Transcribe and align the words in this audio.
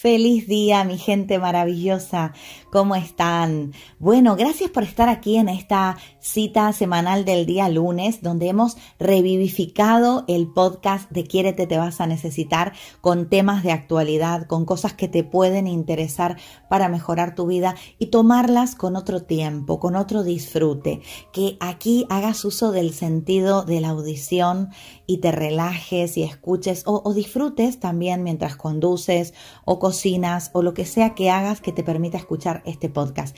Feliz 0.00 0.48
día, 0.48 0.82
mi 0.84 0.96
gente 0.96 1.38
maravillosa. 1.38 2.32
¿Cómo 2.72 2.96
están? 2.96 3.74
Bueno, 3.98 4.34
gracias 4.34 4.70
por 4.70 4.82
estar 4.82 5.10
aquí 5.10 5.36
en 5.36 5.50
esta 5.50 5.98
cita 6.20 6.72
semanal 6.72 7.26
del 7.26 7.44
día 7.44 7.68
lunes, 7.68 8.22
donde 8.22 8.48
hemos 8.48 8.78
revivificado 8.98 10.24
el 10.26 10.48
podcast 10.48 11.10
de 11.10 11.24
Quiérete, 11.24 11.66
te 11.66 11.76
vas 11.76 12.00
a 12.00 12.06
necesitar 12.06 12.72
con 13.02 13.28
temas 13.28 13.62
de 13.62 13.72
actualidad, 13.72 14.46
con 14.46 14.64
cosas 14.64 14.94
que 14.94 15.06
te 15.06 15.22
pueden 15.22 15.66
interesar 15.66 16.38
para 16.70 16.88
mejorar 16.88 17.34
tu 17.34 17.46
vida 17.46 17.74
y 17.98 18.06
tomarlas 18.06 18.76
con 18.76 18.96
otro 18.96 19.24
tiempo, 19.24 19.80
con 19.80 19.96
otro 19.96 20.22
disfrute. 20.22 21.02
Que 21.30 21.58
aquí 21.60 22.06
hagas 22.08 22.46
uso 22.46 22.72
del 22.72 22.94
sentido 22.94 23.64
de 23.64 23.82
la 23.82 23.90
audición 23.90 24.70
y 25.10 25.18
te 25.18 25.32
relajes 25.32 26.16
y 26.16 26.22
escuches 26.22 26.84
o, 26.86 27.12
disfrutes 27.12 27.80
también 27.80 28.22
mientras 28.22 28.54
conduces 28.54 29.34
o 29.64 29.80
cocinas 29.80 30.50
o 30.52 30.62
lo 30.62 30.72
que 30.72 30.84
sea 30.84 31.16
que 31.16 31.30
hagas 31.30 31.60
que 31.60 31.72
te 31.72 31.82
permita 31.82 32.16
escuchar 32.16 32.62
este 32.64 32.88
podcast. 32.88 33.36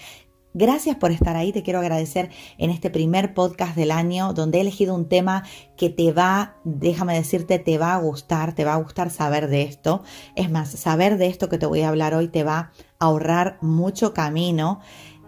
Gracias 0.52 0.96
por 0.96 1.12
estar 1.12 1.34
ahí, 1.34 1.50
te 1.50 1.62
quiero 1.62 1.78
agradecer 1.78 2.28
en 2.58 2.68
este 2.68 2.90
primer 2.90 3.32
podcast 3.32 3.74
del 3.74 3.90
año 3.90 4.34
donde 4.34 4.58
he 4.58 4.60
elegido 4.60 4.94
un 4.94 5.08
tema 5.08 5.44
que 5.78 5.88
te 5.88 6.12
va, 6.12 6.58
déjame 6.64 7.14
decirte, 7.14 7.58
te 7.58 7.78
va 7.78 7.94
a 7.94 7.98
gustar, 8.00 8.54
te 8.54 8.66
va 8.66 8.74
a 8.74 8.82
gustar 8.82 9.08
saber 9.08 9.48
de 9.48 9.62
esto. 9.62 10.02
Es 10.36 10.50
más, 10.50 10.68
saber 10.68 11.16
de 11.16 11.28
esto 11.28 11.48
que 11.48 11.56
te 11.56 11.64
voy 11.64 11.80
a 11.80 11.88
hablar 11.88 12.12
hoy 12.12 12.28
te 12.28 12.44
va 12.44 12.58
a 12.58 13.06
ahorrar 13.06 13.56
mucho 13.62 14.12
camino 14.12 14.80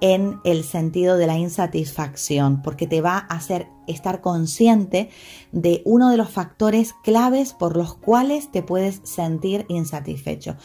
en 0.05 0.39
el 0.45 0.65
sentido 0.65 1.17
de 1.17 1.27
la 1.27 1.39
insatisfacción, 1.39 2.61
porque 2.61 2.87
te 2.87 3.01
va 3.01 3.17
a 3.17 3.37
hacer 3.37 3.69
estar 3.87 4.21
consciente 4.21 5.09
de 5.51 5.81
uno 5.87 6.11
de 6.11 6.19
los 6.19 6.29
factores 6.29 6.93
claves 7.03 7.55
por 7.55 7.75
los 7.75 7.95
cuales 7.95 8.53
te 8.53 8.63
puedes 8.63 9.01
sentir 9.05 9.65
insatisfecho. 9.71 10.57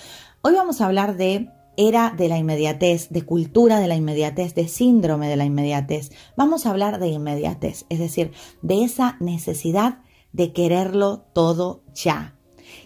Hoy 0.41 0.55
vamos 0.55 0.81
a 0.81 0.87
hablar 0.87 1.15
de 1.15 1.47
era 1.77 2.13
de 2.17 2.27
la 2.27 2.37
inmediatez, 2.37 3.07
de 3.11 3.21
cultura 3.21 3.79
de 3.79 3.87
la 3.87 3.95
inmediatez, 3.95 4.55
de 4.55 4.67
síndrome 4.67 5.29
de 5.29 5.37
la 5.37 5.45
inmediatez. 5.45 6.11
Vamos 6.35 6.65
a 6.65 6.71
hablar 6.71 6.99
de 6.99 7.07
inmediatez, 7.07 7.85
es 7.87 7.99
decir, 7.99 8.33
de 8.61 8.83
esa 8.83 9.15
necesidad 9.21 9.99
de 10.33 10.51
quererlo 10.51 11.27
todo 11.31 11.85
ya. 11.93 12.35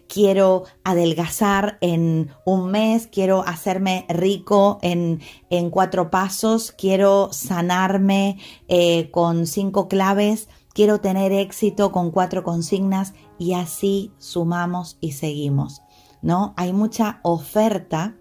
Quiero 0.07 0.63
adelgazar 0.83 1.77
en 1.81 2.31
un 2.45 2.71
mes, 2.71 3.07
quiero 3.07 3.41
hacerme 3.41 4.05
rico 4.09 4.79
en, 4.81 5.21
en 5.49 5.69
cuatro 5.69 6.11
pasos, 6.11 6.71
quiero 6.71 7.29
sanarme 7.31 8.37
eh, 8.67 9.09
con 9.11 9.47
cinco 9.47 9.87
claves, 9.87 10.49
quiero 10.73 10.99
tener 10.99 11.31
éxito 11.31 11.91
con 11.91 12.11
cuatro 12.11 12.43
consignas 12.43 13.13
y 13.37 13.53
así 13.53 14.11
sumamos 14.17 14.97
y 15.01 15.13
seguimos. 15.13 15.81
¿no? 16.23 16.53
Hay 16.57 16.73
mucha 16.73 17.19
oferta 17.21 18.15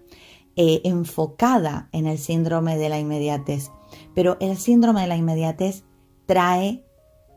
eh, 0.55 0.81
enfocada 0.83 1.89
en 1.91 2.05
el 2.05 2.19
síndrome 2.19 2.77
de 2.77 2.89
la 2.89 2.99
inmediatez, 2.99 3.71
pero 4.13 4.37
el 4.39 4.57
síndrome 4.57 5.01
de 5.01 5.07
la 5.07 5.15
inmediatez 5.15 5.83
trae 6.27 6.85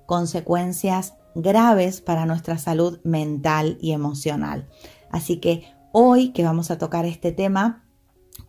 consecuencias 0.06 1.14
graves 1.36 2.00
para 2.00 2.26
nuestra 2.26 2.58
salud 2.58 2.98
mental 3.04 3.78
y 3.80 3.92
emocional. 3.92 4.68
Así 5.10 5.36
que 5.36 5.64
hoy 5.92 6.30
que 6.30 6.42
vamos 6.42 6.70
a 6.70 6.78
tocar 6.78 7.04
este 7.04 7.30
tema, 7.30 7.84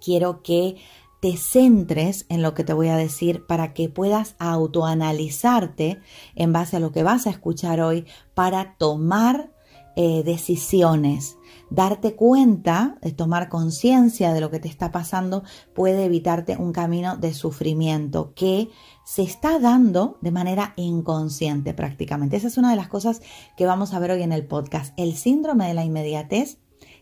quiero 0.03 0.41
que 0.41 0.77
te 1.21 1.35
centres 1.35 2.25
en 2.29 2.41
lo 2.41 2.53
que 2.53 2.63
te 2.63 2.73
voy 2.73 2.87
a 2.87 2.97
decir 2.97 3.45
para 3.45 3.73
que 3.73 3.89
puedas 3.89 4.35
autoanalizarte 4.39 5.99
en 6.35 6.53
base 6.53 6.77
a 6.77 6.79
lo 6.79 6.91
que 6.91 7.03
vas 7.03 7.27
a 7.27 7.31
escuchar 7.31 7.81
hoy 7.81 8.05
para 8.33 8.75
tomar 8.77 9.51
eh, 9.95 10.21
decisiones. 10.23 11.37
Darte 11.71 12.15
cuenta, 12.15 12.99
de 13.01 13.11
tomar 13.11 13.49
conciencia 13.49 14.31
de 14.31 14.41
lo 14.41 14.51
que 14.51 14.59
te 14.59 14.67
está 14.67 14.91
pasando, 14.91 15.43
puede 15.73 16.05
evitarte 16.05 16.55
un 16.55 16.71
camino 16.71 17.17
de 17.17 17.33
sufrimiento 17.33 18.33
que 18.35 18.69
se 19.07 19.21
está 19.21 19.57
dando 19.57 20.17
de 20.19 20.31
manera 20.31 20.73
inconsciente 20.75 21.73
prácticamente. 21.73 22.35
Esa 22.35 22.49
es 22.49 22.57
una 22.57 22.71
de 22.71 22.75
las 22.75 22.89
cosas 22.89 23.21
que 23.55 23.65
vamos 23.65 23.93
a 23.93 23.99
ver 23.99 24.11
hoy 24.11 24.21
en 24.21 24.33
el 24.33 24.45
podcast. 24.45 24.93
El 24.97 25.15
síndrome 25.15 25.65
de 25.65 25.73
la 25.73 25.85
inmediatez 25.85 26.57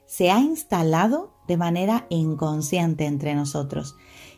se 0.06 0.30
ha 0.30 0.40
instalado 0.40 1.34
de 1.48 1.58
manera 1.58 2.06
inconsciente 2.10 3.08
entre 3.08 3.34
nosotros 3.34 3.96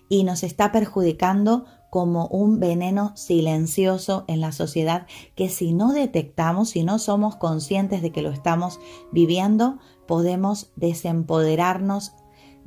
y 0.08 0.24
nos 0.24 0.44
está 0.44 0.72
perjudicando 0.72 1.66
como 1.90 2.28
un 2.28 2.62
veneno 2.62 3.12
silencioso 3.18 4.24
en 4.30 4.40
la 4.40 4.54
sociedad 4.54 5.06
que 5.36 5.50
si 5.50 5.74
no 5.74 5.92
detectamos, 5.92 6.70
si 6.70 6.84
no 6.84 7.00
somos 7.00 7.36
conscientes 7.36 8.02
de 8.02 8.14
que 8.14 8.22
lo 8.22 8.32
estamos 8.32 8.80
viviendo, 9.12 9.78
podemos 10.08 10.72
desempoderarnos 10.78 12.14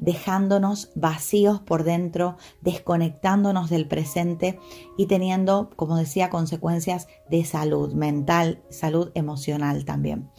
dejándonos 0.00 0.91
vacíos 0.94 1.61
por 1.61 1.84
dentro, 1.84 2.37
desconectándonos 2.62 3.71
del 3.71 3.87
presente 3.87 4.59
y 4.97 5.06
teniendo, 5.06 5.71
como 5.77 5.97
decía, 5.97 6.31
consecuencias 6.31 7.06
de 7.28 7.44
salud 7.44 7.93
mental, 7.93 8.62
salud 8.71 9.12
emocional 9.15 9.84
también. 9.84 10.31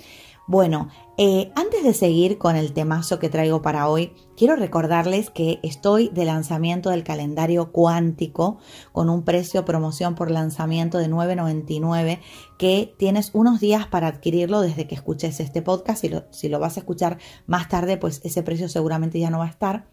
Bueno, 0.51 0.89
eh, 1.17 1.49
antes 1.55 1.81
de 1.81 1.93
seguir 1.93 2.37
con 2.37 2.57
el 2.57 2.73
temazo 2.73 3.19
que 3.19 3.29
traigo 3.29 3.61
para 3.61 3.87
hoy, 3.87 4.11
quiero 4.35 4.57
recordarles 4.57 5.29
que 5.29 5.61
estoy 5.63 6.09
de 6.09 6.25
lanzamiento 6.25 6.89
del 6.89 7.05
calendario 7.05 7.71
cuántico 7.71 8.57
con 8.91 9.09
un 9.09 9.23
precio 9.23 9.63
promoción 9.63 10.13
por 10.13 10.29
lanzamiento 10.29 10.97
de 10.97 11.09
9.99 11.09 12.19
que 12.57 12.93
tienes 12.99 13.31
unos 13.33 13.61
días 13.61 13.87
para 13.87 14.07
adquirirlo 14.07 14.59
desde 14.59 14.87
que 14.87 14.95
escuches 14.95 15.39
este 15.39 15.61
podcast. 15.61 16.01
Si 16.01 16.09
lo, 16.09 16.25
si 16.31 16.49
lo 16.49 16.59
vas 16.59 16.75
a 16.75 16.81
escuchar 16.81 17.17
más 17.47 17.69
tarde, 17.69 17.95
pues 17.95 18.19
ese 18.25 18.43
precio 18.43 18.67
seguramente 18.67 19.19
ya 19.19 19.29
no 19.29 19.37
va 19.37 19.45
a 19.45 19.51
estar. 19.51 19.87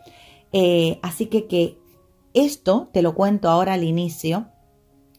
Eh, 0.51 0.99
así 1.03 1.27
que 1.27 1.47
que 1.47 1.79
esto 2.35 2.89
te 2.93 3.03
lo 3.03 3.15
cuento 3.15 3.49
ahora 3.49 3.75
al 3.75 3.85
inicio 3.85 4.49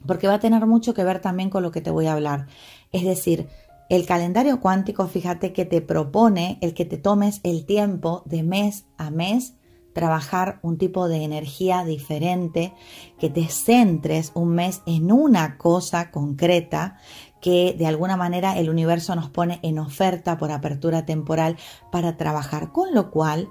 porque 0.06 0.28
va 0.28 0.34
a 0.34 0.40
tener 0.40 0.66
mucho 0.66 0.94
que 0.94 1.06
ver 1.06 1.22
también 1.22 1.50
con 1.50 1.64
lo 1.64 1.72
que 1.72 1.80
te 1.80 1.92
voy 1.92 2.08
a 2.08 2.14
hablar. 2.14 2.48
Es 2.92 3.06
decir, 3.06 3.48
el 3.90 4.06
calendario 4.06 4.60
cuántico, 4.62 5.08
fíjate 5.08 5.52
que 5.52 5.66
te 5.66 5.82
propone 5.82 6.60
el 6.62 6.74
que 6.74 6.86
te 6.86 6.98
tomes 6.98 7.42
el 7.44 7.66
tiempo 7.66 8.24
de 8.26 8.44
mes 8.44 8.86
a 8.98 9.10
mes 9.10 9.56
trabajar 9.94 10.60
un 10.62 10.78
tipo 10.78 11.08
de 11.08 11.24
energía 11.24 11.84
diferente, 11.84 12.74
que 13.18 13.30
te 13.30 13.48
centres 13.48 14.32
un 14.36 14.50
mes 14.50 14.82
en 14.86 15.12
una 15.12 15.58
cosa 15.58 16.12
concreta 16.12 16.98
que 17.42 17.76
de 17.78 17.88
alguna 17.88 18.16
manera 18.16 18.58
el 18.58 18.70
universo 18.70 19.16
nos 19.16 19.30
pone 19.30 19.60
en 19.64 19.80
oferta 19.80 20.38
por 20.38 20.52
apertura 20.52 21.06
temporal 21.06 21.58
para 21.92 22.18
trabajar, 22.18 22.72
con 22.72 22.94
lo 22.94 23.10
cual 23.12 23.50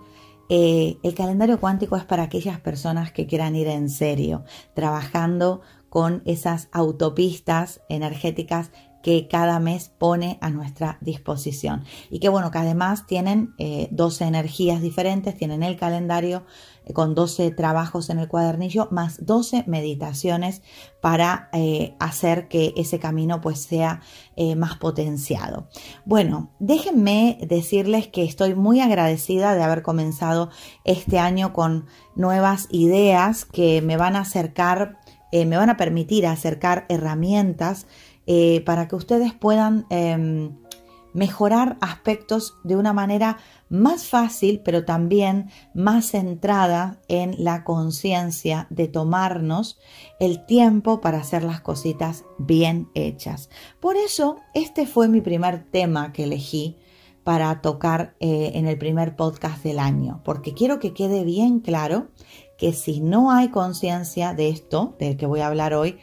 eh, 0.51 0.99
el 1.03 1.15
calendario 1.15 1.61
cuántico 1.61 1.97
es 1.97 2.05
para 2.05 2.23
aquellas 2.23 2.61
personas 2.61 3.13
que 3.13 3.27
quieran 3.27 3.57
ir 3.57 3.67
en 3.67 3.91
serio, 3.91 4.45
trabajando 4.75 5.61
con 5.89 6.23
esas 6.27 6.69
autopistas 6.73 7.81
energéticas 7.89 8.71
que 9.09 9.27
cada 9.27 9.59
mes 9.59 9.91
pone 9.97 10.37
a 10.43 10.51
nuestra 10.51 10.99
disposición. 11.01 11.85
Y 12.11 12.19
que 12.19 12.29
bueno, 12.29 12.51
que 12.51 12.59
además 12.59 13.07
tienen 13.07 13.55
12 13.91 14.25
eh, 14.25 14.27
energías 14.27 14.83
diferentes, 14.83 15.35
tienen 15.35 15.63
el 15.63 15.79
calendario 15.79 16.45
eh, 16.85 16.93
con 16.93 17.15
12 17.15 17.53
trabajos 17.53 18.11
en 18.11 18.19
el 18.19 18.29
cuadernillo, 18.29 18.89
más 18.91 19.25
12 19.25 19.65
meditaciones 19.67 20.61
para 21.01 21.49
eh, 21.55 21.97
hacer 21.99 22.49
que 22.49 22.75
ese 22.77 22.99
camino 22.99 23.41
pues 23.41 23.61
sea 23.61 24.03
más 24.57 24.77
potenciado. 24.77 25.69
Bueno, 26.05 26.51
déjenme 26.59 27.39
decirles 27.49 28.09
que 28.09 28.25
estoy 28.25 28.55
muy 28.55 28.81
agradecida 28.81 29.55
de 29.55 29.63
haber 29.63 29.83
comenzado 29.83 30.51
este 30.85 31.19
año 31.19 31.55
con 31.55 31.87
nuevas 32.15 32.69
ideas 32.71 33.47
que 33.47 33.81
me 33.81 33.97
van 33.97 34.17
a 34.17 34.21
acercar, 34.21 34.99
me 35.33 35.57
van 35.57 35.71
a 35.71 35.77
permitir 35.79 36.27
acercar 36.27 36.85
herramientas 36.89 37.87
eh, 38.31 38.61
para 38.67 38.89
que 38.89 38.95
ustedes 38.95 39.33
puedan 39.33 39.87
em, 39.89 40.55
mejorar 41.15 41.79
aspectos 41.81 42.57
de 42.63 42.77
una 42.77 42.93
manera 42.93 43.39
más 43.71 44.07
fácil, 44.07 44.61
pero 44.63 44.85
también 44.85 45.49
más 45.73 46.11
centrada 46.11 47.01
en 47.09 47.43
la 47.43 47.65
conciencia 47.65 48.67
de 48.69 48.87
tomarnos 48.87 49.79
el 50.21 50.45
tiempo 50.45 51.01
para 51.01 51.21
hacer 51.21 51.43
las 51.43 51.63
cositas 51.63 52.27
bien 52.37 52.91
hechas. 52.95 53.49
Por 53.81 53.97
eso, 53.97 54.37
este 54.53 54.87
fue 54.87 55.09
mi 55.09 55.23
primer 55.23 55.65
tema 55.71 56.13
que 56.13 56.25
elegí 56.25 56.77
para 57.25 57.63
tocar 57.63 58.15
eh, 58.21 58.51
en 58.57 58.67
el 58.67 58.77
primer 58.77 59.17
podcast 59.17 59.65
del 59.65 59.79
año, 59.79 60.21
porque 60.23 60.53
quiero 60.53 60.81
que 60.81 60.93
quede 60.93 61.25
bien 61.25 61.61
claro 61.61 62.09
que 62.59 62.75
si 62.75 63.01
no 63.01 63.31
hay 63.31 63.49
conciencia 63.49 64.35
de 64.35 64.51
esto, 64.51 64.97
del 64.99 65.17
que 65.17 65.25
voy 65.25 65.41
a 65.41 65.47
hablar 65.47 65.73
hoy, 65.73 65.99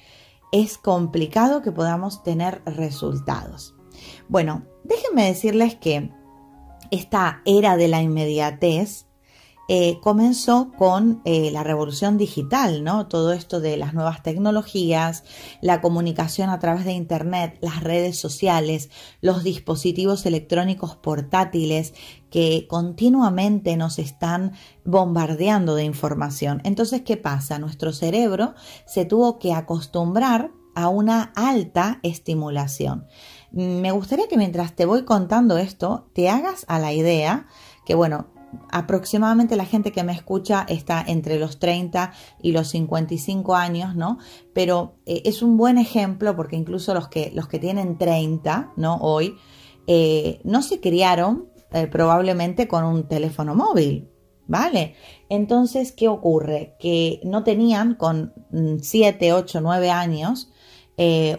es 0.55 0.77
complicado 0.77 1.61
que 1.61 1.73
podamos 1.73 2.23
tener 2.23 2.61
resultados. 2.65 3.75
Bueno, 4.29 4.63
déjenme 4.85 5.25
decirles 5.25 5.75
que 5.75 6.11
esta 6.91 7.41
era 7.43 7.75
de 7.75 7.89
la 7.89 8.01
inmediatez 8.01 9.05
eh, 9.67 9.99
comenzó 10.01 10.71
con 10.77 11.21
eh, 11.25 11.49
la 11.51 11.63
revolución 11.63 12.17
digital, 12.17 12.83
¿no? 12.83 13.07
Todo 13.07 13.33
esto 13.33 13.59
de 13.59 13.77
las 13.77 13.93
nuevas 13.95 14.21
tecnologías, 14.21 15.23
la 15.61 15.81
comunicación 15.81 16.49
a 16.49 16.59
través 16.59 16.85
de 16.85 16.93
Internet, 16.93 17.57
las 17.61 17.83
redes 17.83 18.17
sociales, 18.19 18.89
los 19.21 19.43
dispositivos 19.43 20.25
electrónicos 20.27 20.95
portátiles 20.95 21.93
que 22.29 22.67
continuamente 22.69 23.75
nos 23.77 23.97
están 23.97 24.53
bombardeando 24.83 25.73
de 25.73 25.83
información. 25.83 26.61
Entonces, 26.63 27.01
¿qué 27.01 27.17
pasa? 27.17 27.57
Nuestro 27.57 27.91
cerebro 27.91 28.53
se 28.85 29.05
tuvo 29.05 29.39
que 29.39 29.53
acostumbrar 29.53 30.51
a 30.75 30.89
una 30.89 31.31
alta 31.35 31.99
estimulación. 32.03 33.07
Me 33.51 33.91
gustaría 33.91 34.27
que 34.27 34.37
mientras 34.37 34.75
te 34.75 34.85
voy 34.85 35.05
contando 35.05 35.57
esto, 35.57 36.09
te 36.13 36.29
hagas 36.29 36.65
a 36.67 36.77
la 36.77 36.93
idea 36.93 37.47
que, 37.85 37.95
bueno, 37.95 38.27
aproximadamente 38.71 39.55
la 39.55 39.65
gente 39.65 39.91
que 39.91 40.03
me 40.03 40.13
escucha 40.13 40.65
está 40.67 41.03
entre 41.07 41.39
los 41.39 41.59
30 41.59 42.13
y 42.41 42.51
los 42.51 42.69
55 42.69 43.55
años, 43.55 43.95
¿no? 43.95 44.17
Pero 44.53 44.95
eh, 45.05 45.21
es 45.25 45.41
un 45.41 45.57
buen 45.57 45.77
ejemplo 45.77 46.35
porque 46.35 46.55
incluso 46.55 46.93
los 46.93 47.07
que, 47.07 47.31
los 47.33 47.47
que 47.47 47.59
tienen 47.59 47.97
30, 47.97 48.73
¿no? 48.75 48.97
Hoy, 48.97 49.37
eh, 49.87 50.41
no 50.43 50.61
se 50.61 50.79
criaron 50.79 51.49
eh, 51.71 51.87
probablemente 51.87 52.67
con 52.67 52.83
un 52.83 53.07
teléfono 53.07 53.55
móvil, 53.55 54.09
¿vale? 54.47 54.95
Entonces, 55.29 55.91
¿qué 55.91 56.07
ocurre? 56.07 56.75
Que 56.79 57.21
no 57.23 57.43
tenían 57.43 57.95
con 57.95 58.33
7, 58.81 59.33
8, 59.33 59.61
9 59.61 59.89
años 59.89 60.51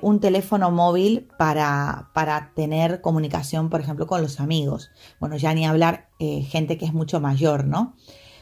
un 0.03 0.21
teléfono 0.21 0.71
móvil 0.71 1.29
para, 1.39 2.11
para, 2.13 2.53
tener 2.55 3.01
comunicación, 3.01 3.71
por 3.71 3.81
ejemplo, 3.81 4.07
con 4.07 4.21
los 4.21 4.39
amigos. 4.39 4.91
Bueno, 5.19 5.39
ya 5.39 5.55
ni 5.55 5.65
hablar 5.65 6.06
eh, 6.19 6.43
gente 6.43 6.79
que 6.79 6.85
es 6.85 6.95
mucho 6.95 7.21
mayor, 7.21 7.67
¿no? 7.67 7.95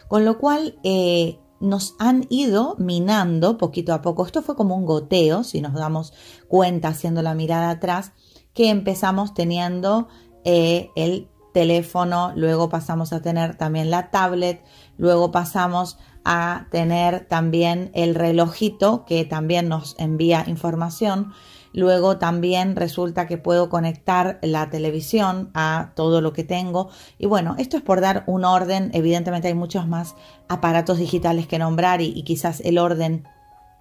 Con 0.09 0.25
lo 0.25 0.39
cual 0.39 0.79
eh, 0.85 1.39
nos 1.61 1.95
han 1.99 2.27
ido 2.31 2.77
minando 2.79 3.59
poquito 3.59 3.95
a 3.95 4.03
poco. 4.03 4.27
Esto 4.27 4.43
fue 4.43 4.57
como 4.57 4.77
un 4.77 4.87
goteo, 4.87 5.45
si 5.45 5.61
nos 5.61 5.75
damos 5.75 6.13
cuenta 6.49 6.89
haciendo 6.89 7.23
la 7.23 7.35
mirada 7.35 7.71
atrás, 7.71 8.13
que 8.53 8.71
empezamos 8.71 9.35
teniendo 9.35 10.09
el 10.45 11.29
teléfono, 11.55 12.33
luego 12.37 12.69
pasamos 12.69 13.15
a 13.15 13.23
tener 13.23 13.57
también 13.57 13.91
la 13.91 14.11
tablet, 14.11 14.63
luego 14.99 15.31
pasamos 15.31 15.97
a 16.25 16.67
tener 16.71 17.27
también 17.29 17.91
el 17.95 18.15
relojito 18.15 19.05
que 19.05 19.25
también 19.25 19.69
nos 19.69 19.95
envía 19.99 20.45
información. 20.47 21.33
Luego 21.75 22.19
también 22.19 22.77
resulta 22.77 23.27
que 23.27 23.37
puedo 23.37 23.69
conectar 23.69 24.39
la 24.43 24.71
televisión 24.71 25.51
a 25.55 25.93
todo 25.95 26.21
lo 26.21 26.33
que 26.33 26.45
tengo. 26.45 26.89
Y 27.19 27.27
bueno, 27.27 27.57
esto 27.59 27.77
es 27.77 27.83
por 27.83 28.01
dar 28.01 28.25
un 28.27 28.45
orden. 28.45 28.91
Evidentemente 28.95 29.49
hay 29.49 29.55
muchos 29.55 29.87
más 29.87 30.15
aparatos 30.49 30.99
digitales 30.99 31.47
que 31.47 31.59
nombrar 31.59 32.01
y, 32.01 32.23
quizás 32.23 32.61
el 32.61 32.79
orden 32.79 33.25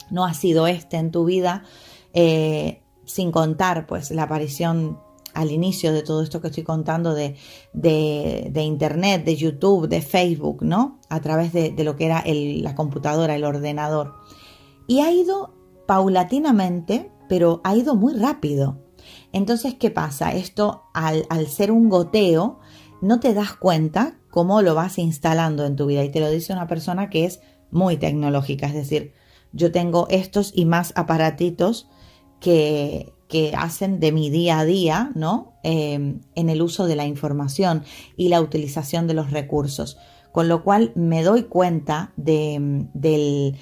no 0.10 0.26
ha 0.26 0.34
sido 0.34 0.68
este 0.68 0.98
en 0.98 1.12
tu 1.12 1.24
vida. 1.24 1.64
Eh, 2.14 2.82
sin 3.06 3.32
contar 3.32 3.86
pues 3.86 4.12
la 4.12 4.24
aparición 4.24 5.00
al 5.34 5.52
inicio 5.52 5.94
de 5.94 6.04
todo 6.04 6.22
esto 6.22 6.42
que 6.42 6.48
estoy 6.48 6.64
contando 6.64 7.14
de, 7.14 7.36
de, 7.74 8.62
Internet, 8.62 9.26
de 9.26 9.36
YouTube, 9.36 9.88
de 9.88 10.02
Facebook, 10.02 10.64
¿no? 10.64 11.00
A 11.10 11.22
través 11.22 11.54
de, 11.54 11.74
lo 11.84 11.96
que 11.96 12.06
era 12.06 12.24
la 12.26 12.76
computadora, 12.76 13.36
el 13.36 13.44
ordenador. 13.44 14.14
Y 14.88 15.02
ha 15.02 15.12
ido 15.12 15.54
paulatinamente, 15.88 17.12
pero 17.28 17.62
ha 17.64 17.76
ido 17.76 17.96
muy 17.96 18.14
rápido. 18.14 18.80
Entonces, 19.32 19.76
¿qué 19.76 19.92
pasa? 19.92 20.34
Esto, 20.34 20.84
al, 20.94 21.26
al 21.30 21.48
ser 21.48 21.72
un 21.72 21.90
goteo, 21.90 22.60
no 23.02 23.20
te 23.20 23.34
das 23.34 23.54
cuenta 23.54 24.20
cómo 24.30 24.62
lo 24.62 24.76
vas 24.76 24.98
instalando 24.98 25.66
en 25.66 25.76
tu 25.76 25.86
vida. 25.86 26.04
Y 26.04 26.10
te 26.10 26.20
lo 26.20 26.30
dice 26.30 26.54
una 26.54 26.68
persona 26.68 27.10
que 27.10 27.26
es 27.26 27.42
muy 27.72 27.98
tecnológica. 27.98 28.68
Es 28.68 28.74
decir, 28.74 29.14
yo 29.52 29.72
tengo 29.72 30.08
estos 30.10 30.52
y 30.56 30.66
más 30.66 30.94
aparatitos 30.96 31.90
que, 32.40 33.14
que 33.34 33.54
hacen 33.58 34.00
de 34.00 34.12
mi 34.12 34.30
día 34.30 34.60
a 34.60 34.66
día, 34.66 35.12
¿no? 35.16 35.54
Em, 35.64 36.22
en 36.36 36.50
el 36.50 36.62
uso 36.62 36.86
de 36.86 36.96
la 36.96 37.08
información 37.08 37.84
y 38.16 38.30
la 38.30 38.40
utilización 38.40 39.08
de 39.08 39.16
los 39.16 39.32
recursos. 39.32 39.98
Con 40.32 40.48
lo 40.48 40.64
cual 40.64 40.92
me 40.96 41.24
doy 41.24 41.46
cuenta 41.46 42.14
del, 42.16 43.58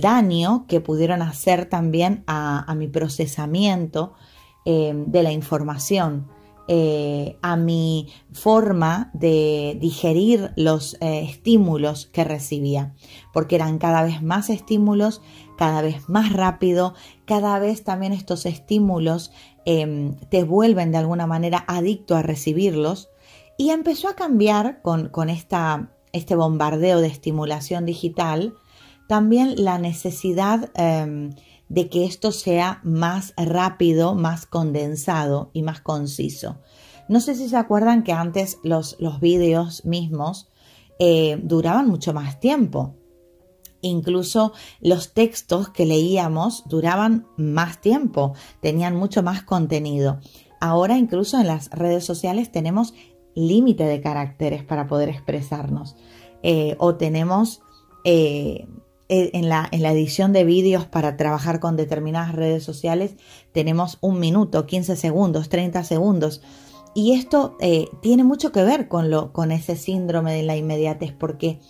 daño 0.00 0.66
que 0.66 0.80
pudieron 0.80 1.22
hacer 1.22 1.66
también 1.66 2.24
a, 2.26 2.74
mi 2.76 2.88
procesamiento 2.88 4.14
em, 4.64 5.06
de 5.06 5.22
la 5.22 5.32
información. 5.32 6.28
Eh, 6.70 7.38
a 7.40 7.56
mi 7.56 8.08
forma 8.34 9.10
de 9.14 9.78
digerir 9.80 10.52
los 10.54 10.98
eh, 11.00 11.24
estímulos 11.26 12.10
que 12.12 12.24
recibía, 12.24 12.94
porque 13.32 13.56
eran 13.56 13.78
cada 13.78 14.02
vez 14.02 14.22
más 14.22 14.50
estímulos, 14.50 15.22
cada 15.56 15.80
vez 15.80 16.10
más 16.10 16.30
rápido, 16.30 16.92
cada 17.24 17.58
vez 17.58 17.84
también 17.84 18.12
estos 18.12 18.44
estímulos 18.44 19.32
em, 19.64 20.14
te 20.28 20.44
vuelven 20.44 20.92
de 20.92 20.98
alguna 20.98 21.26
manera 21.26 21.64
adicto 21.66 22.14
a 22.16 22.22
recibirlos 22.22 23.08
y 23.56 23.70
empezó 23.70 24.08
a 24.08 24.14
cambiar 24.14 24.82
con, 24.82 25.30
esta, 25.30 25.90
este 26.12 26.36
bombardeo 26.36 27.00
de 27.00 27.08
estimulación 27.08 27.86
digital 27.86 28.54
también 29.08 29.64
la 29.64 29.78
necesidad 29.78 30.70
em, 30.74 31.30
de 31.68 31.88
que 31.88 32.04
esto 32.04 32.30
sea 32.30 32.80
más 32.84 33.34
rápido, 33.36 34.14
más 34.14 34.46
condensado 34.46 35.50
y 35.52 35.62
más 35.62 35.80
conciso. 35.80 36.58
No 37.08 37.20
sé 37.20 37.34
si 37.34 37.48
se 37.48 37.56
acuerdan 37.56 38.04
que 38.04 38.12
antes 38.12 38.58
los, 38.62 38.96
los 39.00 39.18
vídeos 39.18 39.84
mismos 39.84 40.48
eh, 40.98 41.40
duraban 41.42 41.88
mucho 41.88 42.12
más 42.12 42.38
tiempo. 42.38 42.94
Incluso 43.80 44.52
los 44.80 45.14
textos 45.14 45.70
que 45.70 45.86
leíamos 45.86 46.64
duraban 46.68 47.26
más 47.36 47.80
tiempo, 47.80 48.34
tenían 48.60 48.94
mucho 48.94 49.22
más 49.22 49.42
contenido. 49.42 50.20
Ahora 50.60 50.98
incluso 50.98 51.40
en 51.40 51.46
las 51.46 51.70
redes 51.70 52.04
sociales 52.04 52.52
tenemos 52.52 52.92
límite 53.34 53.84
de 53.84 54.00
caracteres 54.02 54.64
para 54.64 54.86
poder 54.86 55.08
expresarnos. 55.08 55.96
Eh, 56.42 56.76
o 56.78 56.96
tenemos 56.96 57.62
eh, 58.04 58.66
en 59.08 59.48
la, 59.48 59.68
en 59.72 59.82
la 59.82 59.92
edición 59.92 60.32
de 60.32 60.44
vídeos 60.44 60.86
para 60.86 61.16
trabajar 61.16 61.60
con 61.60 61.76
determinadas 61.76 62.34
redes 62.34 62.62
sociales 62.62 63.16
tenemos 63.52 63.98
un 64.00 64.20
minuto, 64.20 64.66
15 64.66 64.96
segundos, 64.96 65.48
30 65.48 65.82
segundos. 65.84 66.42
Y 66.94 67.14
esto 67.14 67.56
eh, 67.60 67.88
tiene 68.02 68.24
mucho 68.24 68.52
que 68.52 68.64
ver 68.64 68.88
con, 68.88 69.10
lo, 69.10 69.32
con 69.32 69.52
ese 69.52 69.76
síndrome 69.76 70.34
de 70.34 70.42
la 70.42 70.56
inmediatez, 70.56 71.12
porque 71.12 71.60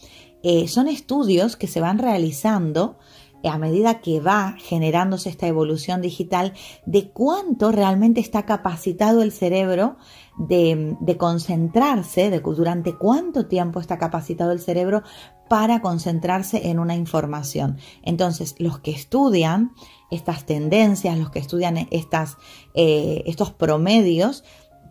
eh, 0.43 0.69
son 0.69 0.89
estudios 0.89 1.57
que 1.57 1.67
se 1.67 1.81
van 1.81 1.99
realizando 1.99 2.99
a 3.45 3.59
medida 3.59 4.01
que 4.01 4.21
va 4.21 4.57
generándose 4.59 5.29
esta 5.29 5.47
evolución 5.47 6.01
digital, 6.01 6.55
de 6.87 7.11
cuánto 7.11 7.71
realmente 7.73 8.21
está 8.21 8.45
capacitado 8.45 9.23
el 9.23 9.33
cerebro 9.33 9.97
de, 10.39 11.17
concentrarse, 11.19 12.31
de 12.31 12.41
durante 12.41 12.95
cuánto 12.97 13.47
tiempo 13.47 13.81
está 13.81 13.99
capacitado 13.99 14.53
el 14.53 14.61
cerebro 14.61 15.03
para 15.49 15.81
concentrarse 15.81 16.69
en 16.69 16.79
una 16.79 16.95
información. 16.95 17.79
Entonces, 18.03 18.55
los 18.59 18.81
que 18.81 18.91
estudian 18.91 19.73
estas 20.11 20.45
tendencias, 20.45 21.19
los 21.19 21.31
que 21.31 21.39
estudian 21.39 21.89
estas, 21.91 22.37
eh, 22.75 23.23
estos 23.27 23.51
promedios, 23.53 24.45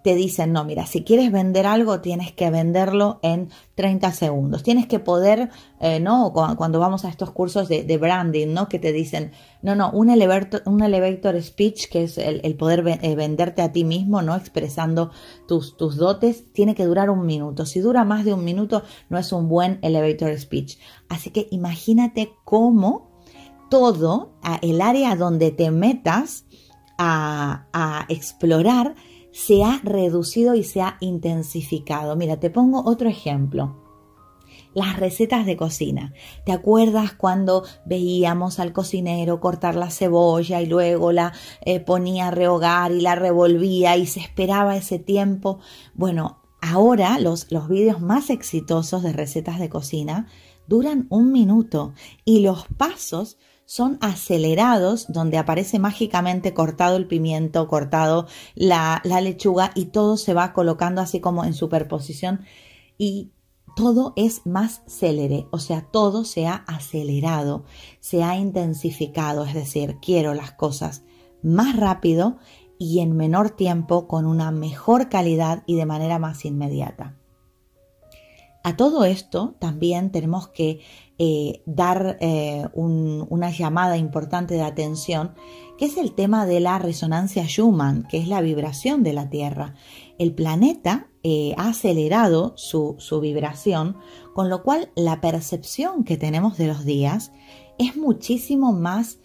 te 0.07 0.15
dicen, 0.15 0.53
no, 0.53 0.63
mira, 0.63 0.85
si 0.85 1.03
quieres 1.03 1.33
vender 1.33 1.67
algo, 1.67 1.99
tienes 1.99 2.31
que 2.31 2.49
venderlo 2.49 3.19
en 3.23 3.49
30 3.75 4.13
segundos. 4.13 4.63
Tienes 4.63 4.87
que 4.87 4.99
poder, 4.99 5.49
eh, 5.81 5.99
¿no? 5.99 6.31
Cuando 6.31 6.79
vamos 6.79 7.03
a 7.03 7.09
estos 7.09 7.31
cursos 7.31 7.67
de, 7.67 7.97
branding, 7.97 8.53
¿no? 8.53 8.69
Que 8.69 8.79
te 8.79 8.93
dicen, 8.93 9.33
no, 9.61 9.75
no, 9.75 9.91
un 9.91 10.09
elevator, 10.09 10.61
un 10.65 10.81
elevator 10.81 11.43
speech, 11.43 11.89
que 11.89 12.03
es 12.03 12.17
el, 12.17 12.55
poder 12.55 12.87
eh, 13.01 13.15
venderte 13.15 13.61
a 13.61 13.73
ti 13.73 13.83
mismo, 13.83 14.21
¿no? 14.21 14.33
Expresando 14.37 15.11
tus, 15.45 15.75
tus 15.75 15.97
dotes, 15.97 16.53
tiene 16.53 16.73
que 16.73 16.85
durar 16.85 17.09
un 17.09 17.25
minuto. 17.25 17.65
Si 17.65 17.81
dura 17.81 18.05
más 18.05 18.23
de 18.23 18.33
un 18.33 18.45
minuto, 18.45 18.83
no 19.09 19.17
es 19.17 19.33
un 19.33 19.49
buen 19.49 19.77
elevator 19.81 20.39
speech. 20.39 20.77
Así 21.09 21.31
que 21.31 21.49
imagínate 21.51 22.31
cómo 22.45 23.11
todo, 23.69 24.31
el 24.61 24.79
área 24.79 25.17
donde 25.17 25.51
te 25.51 25.69
metas, 25.69 26.45
a, 26.97 27.67
a 27.73 28.05
explorar 28.09 28.95
se 29.37 29.63
ha 29.63 29.79
reducido 29.83 30.55
y 30.55 30.63
se 30.63 30.81
ha 30.81 30.97
intensificado. 30.99 32.15
Mira, 32.15 32.39
te 32.39 32.49
pongo 32.49 32.81
otro 32.83 33.07
ejemplo 33.07 33.75
las 34.73 34.99
recetas 34.99 35.45
de 35.45 35.55
cocina. 35.55 36.13
¿Te 36.45 36.51
acuerdas 36.51 37.13
cuando 37.13 37.63
veíamos 37.85 38.59
al 38.59 38.73
cocinero 38.73 39.39
cortar 39.39 39.75
la 39.75 39.91
cebolla 39.91 40.61
y 40.61 40.65
luego 40.65 41.11
la 41.11 41.33
eh, 41.61 41.79
ponía 41.79 42.27
a 42.27 42.31
rehogar 42.31 42.91
y 42.91 43.01
la 43.01 43.15
revolvía 43.15 43.95
y 43.95 44.07
se 44.07 44.19
esperaba 44.19 44.75
ese 44.75 44.97
tiempo? 44.97 45.59
Bueno, 45.93 46.41
ahora 46.59 47.19
los, 47.19 47.51
los 47.51 47.69
vídeos 47.69 48.01
más 48.01 48.31
exitosos 48.31 49.03
de 49.03 49.13
recetas 49.13 49.59
de 49.59 49.69
cocina 49.69 50.27
duran 50.67 51.05
un 51.09 51.31
minuto 51.31 51.93
y 52.25 52.41
los 52.41 52.65
pasos 52.77 53.37
son 53.67 53.97
acelerados, 53.99 55.07
donde 55.09 55.37
aparece 55.37 55.77
mágicamente 55.77 56.53
cortado 56.53 56.95
el 56.95 57.05
pimiento, 57.05 57.67
cortado 57.67 58.25
la, 58.55 59.01
lechuga 59.03 59.71
y 59.75 59.87
todo 59.87 60.15
se 60.15 60.33
va 60.33 60.53
colocando 60.53 61.01
así 61.01 61.19
como 61.19 61.43
en 61.43 61.53
superposición 61.53 62.45
y 62.97 63.33
todo 63.75 64.13
es 64.15 64.45
más 64.45 64.83
célere, 64.87 65.47
o 65.51 65.59
sea, 65.59 65.81
todo 65.81 66.23
se 66.23 66.47
ha 66.47 66.55
acelerado, 66.65 67.65
se 67.99 68.23
ha 68.23 68.37
intensificado, 68.37 69.43
es 69.43 69.53
decir, 69.53 69.97
quiero 70.01 70.33
las 70.33 70.53
cosas 70.53 71.03
más 71.43 71.75
rápido 71.75 72.37
y 72.79 73.01
en 73.01 73.17
menor 73.17 73.49
tiempo 73.49 74.07
con 74.07 74.25
una 74.25 74.49
mejor 74.49 75.09
calidad 75.09 75.63
y 75.65 75.75
de 75.75 75.85
manera 75.85 76.19
más 76.19 76.45
inmediata. 76.45 77.17
A 78.63 78.77
todo 78.77 79.03
esto 79.03 79.55
también 79.59 80.11
tenemos 80.11 80.47
que 80.47 80.79
eh, 81.19 81.63
dar 81.65 82.19
eh, 82.21 82.67
una 82.75 83.49
llamada 83.49 83.97
importante 83.97 84.53
de 84.53 84.61
atención, 84.61 85.33
que 85.79 85.85
es 85.85 85.97
el 85.97 86.13
tema 86.13 86.45
de 86.45 86.59
la 86.59 86.77
resonancia 86.77 87.47
Schumann, 87.47 88.07
que 88.07 88.19
es 88.19 88.27
la 88.27 88.39
vibración 88.39 89.01
de 89.01 89.13
la 89.13 89.27
Tierra. 89.27 89.73
El 90.19 90.35
planeta 90.35 91.07
eh, 91.23 91.55
ha 91.57 91.69
acelerado 91.69 92.53
su, 92.55 92.97
vibración, 93.19 93.97
con 94.35 94.49
lo 94.49 94.61
cual 94.61 94.91
la 94.95 95.19
percepción 95.19 96.03
que 96.03 96.17
tenemos 96.17 96.55
de 96.59 96.67
los 96.67 96.85
días 96.85 97.31
es 97.79 97.97
muchísimo 97.97 98.71
más 98.71 99.17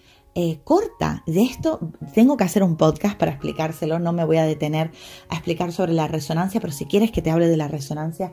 corta. 0.64 1.22
De 1.26 1.42
esto 1.42 1.92
tengo 2.14 2.38
que 2.38 2.44
hacer 2.44 2.62
un 2.62 2.78
podcast 2.78 3.18
para 3.18 3.32
explicárselo, 3.32 3.98
no 3.98 4.14
me 4.14 4.24
voy 4.24 4.38
a 4.38 4.46
detener 4.46 4.90
a 5.28 5.34
explicar 5.34 5.72
sobre 5.72 5.92
la 5.92 6.08
resonancia, 6.08 6.58
pero 6.58 6.72
si 6.72 6.86
quieres 6.86 7.10
que 7.10 7.20
te 7.20 7.30
hable 7.30 7.48
de 7.48 7.58
la 7.58 7.68
resonancia, 7.68 8.32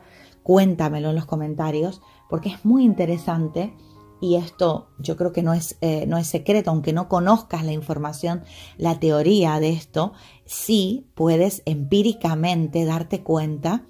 cuéntamelo 0.50 1.10
en 1.10 1.14
los 1.14 1.26
comentarios, 1.26 2.02
porque 2.28 2.48
es 2.48 2.64
muy 2.64 2.82
interesante 2.82 3.72
y 4.20 4.34
esto 4.34 4.88
yo 4.98 5.16
creo 5.16 5.30
que 5.30 5.44
no 5.44 5.54
es, 5.54 5.78
eh, 5.80 6.06
no 6.08 6.18
es 6.18 6.26
secreto, 6.26 6.70
aunque 6.70 6.92
no 6.92 7.08
conozcas 7.08 7.64
la 7.64 7.70
información, 7.70 8.42
la 8.76 8.98
teoría 8.98 9.60
de 9.60 9.70
esto, 9.70 10.12
sí 10.46 11.06
puedes 11.14 11.62
empíricamente 11.66 12.84
darte 12.84 13.22
cuenta 13.22 13.84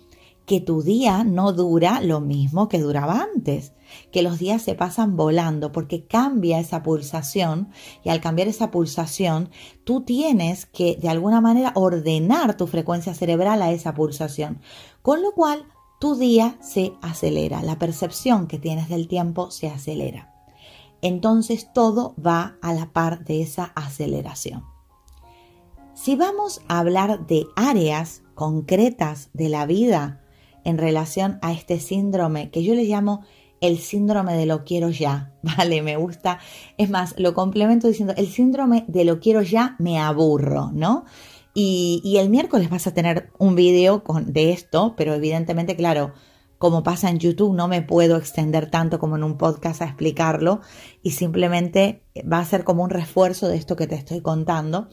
que 0.44 0.60
tu 0.60 0.82
día 0.82 1.24
no 1.24 1.54
dura 1.54 2.02
lo 2.02 2.20
mismo 2.20 2.68
que 2.68 2.78
duraba 2.78 3.26
antes, 3.34 3.72
que 4.12 4.20
los 4.20 4.38
días 4.38 4.60
se 4.60 4.74
pasan 4.74 5.16
volando 5.16 5.72
porque 5.72 6.04
cambia 6.04 6.60
esa 6.60 6.82
pulsación 6.82 7.70
y 8.04 8.10
al 8.10 8.20
cambiar 8.20 8.48
esa 8.48 8.70
pulsación 8.70 9.48
tú 9.84 10.02
tienes 10.02 10.66
que 10.66 10.98
de 11.00 11.08
alguna 11.08 11.40
manera 11.40 11.72
ordenar 11.74 12.58
tu 12.58 12.66
frecuencia 12.66 13.14
cerebral 13.14 13.62
a 13.62 13.70
esa 13.70 13.94
pulsación, 13.94 14.60
con 15.00 15.22
lo 15.22 15.32
cual 15.32 15.64
tu 16.00 16.16
día 16.16 16.56
se 16.60 16.94
acelera, 17.02 17.62
la 17.62 17.78
percepción 17.78 18.46
que 18.46 18.58
tienes 18.58 18.88
del 18.88 19.06
tiempo 19.06 19.50
se 19.50 19.68
acelera. 19.68 20.34
Entonces 21.02 21.72
todo 21.72 22.14
va 22.14 22.56
a 22.62 22.72
la 22.72 22.92
par 22.92 23.24
de 23.24 23.42
esa 23.42 23.64
aceleración. 23.76 24.64
Si 25.94 26.16
vamos 26.16 26.62
a 26.68 26.78
hablar 26.78 27.26
de 27.26 27.46
áreas 27.54 28.22
concretas 28.34 29.28
de 29.34 29.50
la 29.50 29.66
vida 29.66 30.22
en 30.64 30.78
relación 30.78 31.38
a 31.42 31.52
este 31.52 31.78
síndrome 31.78 32.50
que 32.50 32.62
yo 32.62 32.74
le 32.74 32.84
llamo 32.84 33.22
el 33.60 33.78
síndrome 33.78 34.34
de 34.34 34.46
lo 34.46 34.64
quiero 34.64 34.88
ya, 34.88 35.34
¿vale? 35.42 35.82
Me 35.82 35.96
gusta. 35.98 36.38
Es 36.78 36.88
más, 36.88 37.14
lo 37.18 37.34
complemento 37.34 37.88
diciendo, 37.88 38.14
el 38.16 38.28
síndrome 38.28 38.86
de 38.88 39.04
lo 39.04 39.20
quiero 39.20 39.42
ya 39.42 39.76
me 39.78 39.98
aburro, 39.98 40.70
¿no? 40.72 41.04
Y, 41.54 42.16
el 42.18 42.30
miércoles 42.30 42.70
vas 42.70 42.86
a 42.86 42.94
tener 42.94 43.30
un 43.38 43.54
vídeo 43.54 44.04
de 44.24 44.52
esto, 44.52 44.94
pero 44.96 45.14
evidentemente, 45.14 45.74
claro, 45.74 46.12
como 46.58 46.82
pasa 46.82 47.10
en 47.10 47.18
YouTube, 47.18 47.54
no 47.54 47.68
me 47.68 47.82
puedo 47.82 48.16
extender 48.16 48.70
tanto 48.70 48.98
como 48.98 49.16
en 49.16 49.24
un 49.24 49.36
podcast 49.36 49.82
a 49.82 49.86
explicarlo 49.86 50.60
y 51.02 51.12
simplemente 51.12 52.04
va 52.30 52.38
a 52.38 52.44
ser 52.44 52.64
como 52.64 52.84
un 52.84 52.90
refuerzo 52.90 53.48
de 53.48 53.56
esto 53.56 53.76
que 53.76 53.86
te 53.86 53.94
estoy 53.94 54.20
contando. 54.20 54.88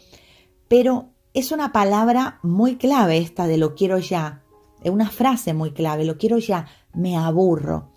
Pero 0.67 1.09
es 1.33 1.51
una 1.51 1.71
palabra 1.71 2.39
muy 2.41 2.77
clave 2.77 3.17
esta 3.17 3.47
de 3.47 3.57
lo 3.57 3.75
quiero 3.75 3.99
ya, 3.99 4.43
es 4.81 4.91
una 4.91 5.09
frase 5.09 5.53
muy 5.53 5.71
clave, 5.71 6.05
lo 6.05 6.17
quiero 6.17 6.37
ya, 6.39 6.67
me 6.93 7.17
aburro, 7.17 7.91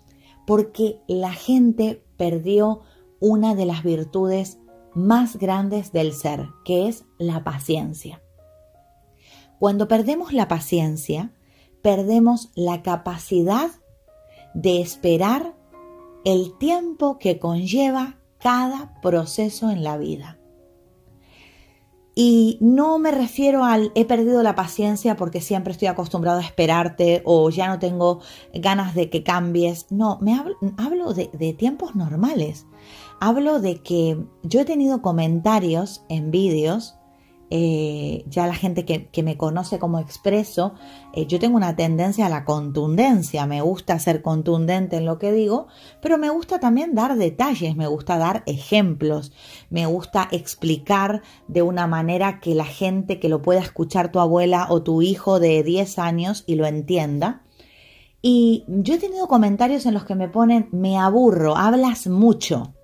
porque 0.45 0.99
la 1.07 1.31
gente 1.31 2.03
perdió 2.17 2.81
una 3.19 3.55
de 3.55 3.65
las 3.65 3.83
virtudes 3.83 4.59
más 4.93 5.37
grandes 5.37 5.91
del 5.91 6.13
ser, 6.13 6.49
que 6.65 6.87
es 6.87 7.05
la 7.17 7.43
paciencia. 7.43 8.21
Cuando 9.61 9.87
perdemos 9.87 10.33
la 10.33 10.47
paciencia, 10.47 11.29
perdemos 11.83 12.49
la 12.55 12.81
capacidad 12.81 13.69
de 14.55 14.81
esperar 14.81 15.55
el 16.25 16.57
tiempo 16.57 17.19
que 17.19 17.37
conlleva 17.37 18.17
cada 18.39 18.99
proceso 19.03 19.69
en 19.69 19.83
la 19.83 19.99
vida. 19.99 20.39
Y 22.15 22.57
no 22.59 22.97
me 22.97 23.11
refiero 23.11 23.63
al 23.63 23.91
he 23.93 24.05
perdido 24.05 24.41
la 24.41 24.55
paciencia 24.55 25.15
porque 25.15 25.41
siempre 25.41 25.73
estoy 25.73 25.89
acostumbrado 25.89 26.39
a 26.39 26.43
esperarte 26.43 27.21
o 27.23 27.51
ya 27.51 27.67
no 27.67 27.77
tengo 27.77 28.19
ganas 28.55 28.95
de 28.95 29.11
que 29.11 29.21
cambies. 29.21 29.85
No, 29.91 30.17
me 30.21 30.33
hablo, 30.33 31.13
de, 31.13 31.29
de 31.33 31.53
tiempos 31.53 31.93
normales. 31.93 32.65
Hablo 33.19 33.59
de 33.59 33.83
que 33.83 34.25
yo 34.41 34.61
he 34.61 34.65
tenido 34.65 35.03
comentarios 35.03 36.03
en 36.09 36.31
vídeos 36.31 36.95
eh, 37.53 38.23
ya 38.29 38.47
la 38.47 38.55
gente 38.55 38.85
que, 38.85 39.23
me 39.23 39.35
conoce 39.35 39.77
como 39.77 39.99
expreso, 39.99 40.73
eh, 41.13 41.27
yo 41.27 41.37
tengo 41.37 41.57
una 41.57 41.75
tendencia 41.75 42.27
a 42.27 42.29
la 42.29 42.45
contundencia, 42.45 43.45
me 43.45 43.61
gusta 43.61 43.99
ser 43.99 44.21
contundente 44.21 44.95
en 44.95 45.05
lo 45.05 45.19
que 45.19 45.33
digo, 45.33 45.67
pero 46.01 46.17
me 46.17 46.29
gusta 46.29 46.61
también 46.61 46.95
dar 46.95 47.17
detalles, 47.17 47.75
me 47.75 47.87
gusta 47.87 48.17
dar 48.17 48.43
ejemplos, 48.45 49.33
me 49.69 49.85
gusta 49.85 50.29
explicar 50.31 51.23
de 51.49 51.61
una 51.61 51.87
manera 51.87 52.39
que 52.39 52.55
la 52.55 52.63
gente 52.63 53.19
que 53.19 53.27
lo 53.27 53.41
pueda 53.41 53.59
escuchar 53.59 54.13
tu 54.13 54.21
abuela 54.21 54.67
o 54.69 54.81
tu 54.81 55.01
hijo 55.01 55.41
de 55.41 55.61
10 55.61 55.99
años 55.99 56.45
y 56.47 56.55
lo 56.55 56.65
entienda. 56.65 57.43
Y 58.21 58.63
yo 58.67 58.93
he 58.93 58.99
tenido 58.99 59.27
comentarios 59.27 59.85
en 59.85 59.93
los 59.93 60.05
que 60.05 60.15
me 60.15 60.29
ponen, 60.29 60.69
me 60.71 60.97
aburro, 60.97 61.57
hablas 61.57 62.07
mucho. 62.07 62.75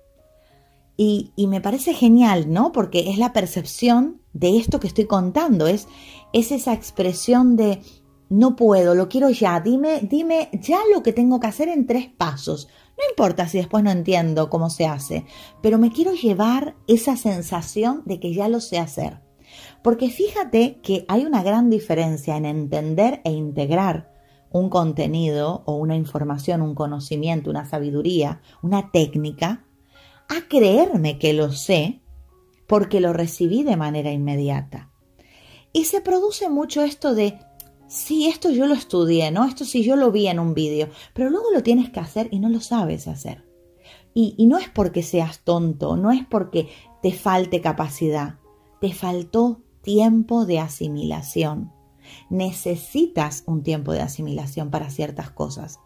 Y, 1.00 1.32
me 1.36 1.60
parece 1.60 1.94
genial, 1.94 2.52
¿no? 2.52 2.72
Porque 2.72 3.08
es 3.08 3.18
la 3.18 3.32
percepción 3.32 4.20
de 4.32 4.56
esto 4.56 4.80
que 4.80 4.88
estoy 4.88 5.04
contando, 5.04 5.68
es, 5.68 5.86
es 6.32 6.50
esa 6.50 6.72
expresión 6.72 7.54
de 7.54 7.80
no 8.28 8.56
puedo, 8.56 8.96
lo 8.96 9.08
quiero 9.08 9.30
ya, 9.30 9.60
dime, 9.60 10.00
dime 10.02 10.50
ya 10.60 10.80
lo 10.92 11.04
que 11.04 11.12
tengo 11.12 11.38
que 11.38 11.46
hacer 11.46 11.68
en 11.68 11.86
tres 11.86 12.08
pasos. 12.08 12.66
No 12.98 13.04
importa 13.10 13.46
si 13.46 13.58
después 13.58 13.84
no 13.84 13.92
entiendo 13.92 14.50
cómo 14.50 14.70
se 14.70 14.88
hace, 14.88 15.24
pero 15.62 15.78
me 15.78 15.92
quiero 15.92 16.14
llevar 16.14 16.74
esa 16.88 17.16
sensación 17.16 18.02
de 18.04 18.18
que 18.18 18.34
ya 18.34 18.48
lo 18.48 18.60
sé 18.60 18.78
hacer. 18.78 19.20
Porque 19.84 20.10
fíjate 20.10 20.80
que 20.82 21.04
hay 21.06 21.24
una 21.24 21.44
gran 21.44 21.70
diferencia 21.70 22.36
en 22.36 22.44
entender 22.44 23.20
e 23.22 23.30
integrar 23.30 24.12
un 24.50 24.68
contenido 24.68 25.62
o 25.64 25.76
una 25.76 25.94
información, 25.94 26.60
un 26.60 26.74
conocimiento, 26.74 27.50
una 27.50 27.66
sabiduría, 27.66 28.40
una 28.62 28.90
técnica, 28.90 29.64
a 30.28 30.48
creerme 30.48 31.18
que 31.18 31.32
lo 31.32 31.52
sé 31.52 32.00
porque 32.66 33.00
lo 33.00 33.12
recibí 33.12 33.62
de 33.62 33.76
manera 33.76 34.12
inmediata. 34.12 34.90
Y 35.72 35.84
se 35.84 36.00
produce 36.00 36.48
mucho 36.48 36.82
esto 36.82 37.14
de, 37.14 37.38
sí, 37.88 38.28
esto 38.28 38.50
yo 38.50 38.66
lo 38.66 38.74
estudié, 38.74 39.30
¿no? 39.30 39.44
Esto 39.44 39.64
sí 39.64 39.82
yo 39.82 39.96
lo 39.96 40.12
vi 40.12 40.28
en 40.28 40.38
un 40.38 40.54
vídeo, 40.54 40.88
pero 41.14 41.30
luego 41.30 41.50
lo 41.52 41.62
tienes 41.62 41.90
que 41.90 42.00
hacer 42.00 42.28
y 42.30 42.38
no 42.38 42.48
lo 42.48 42.60
sabes 42.60 43.08
hacer. 43.08 43.44
Y, 44.14 44.34
y 44.36 44.46
no 44.46 44.58
es 44.58 44.68
porque 44.68 45.02
seas 45.02 45.40
tonto, 45.44 45.96
no 45.96 46.10
es 46.10 46.26
porque 46.26 46.68
te 47.02 47.12
falte 47.12 47.60
capacidad, 47.60 48.38
te 48.80 48.92
faltó 48.92 49.62
tiempo 49.82 50.44
de 50.44 50.58
asimilación. 50.58 51.72
Necesitas 52.30 53.44
un 53.46 53.62
tiempo 53.62 53.92
de 53.92 54.00
asimilación 54.00 54.70
para 54.70 54.90
ciertas 54.90 55.30
cosas 55.30 55.80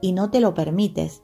y 0.00 0.12
no 0.12 0.30
te 0.30 0.40
lo 0.40 0.54
permites 0.54 1.22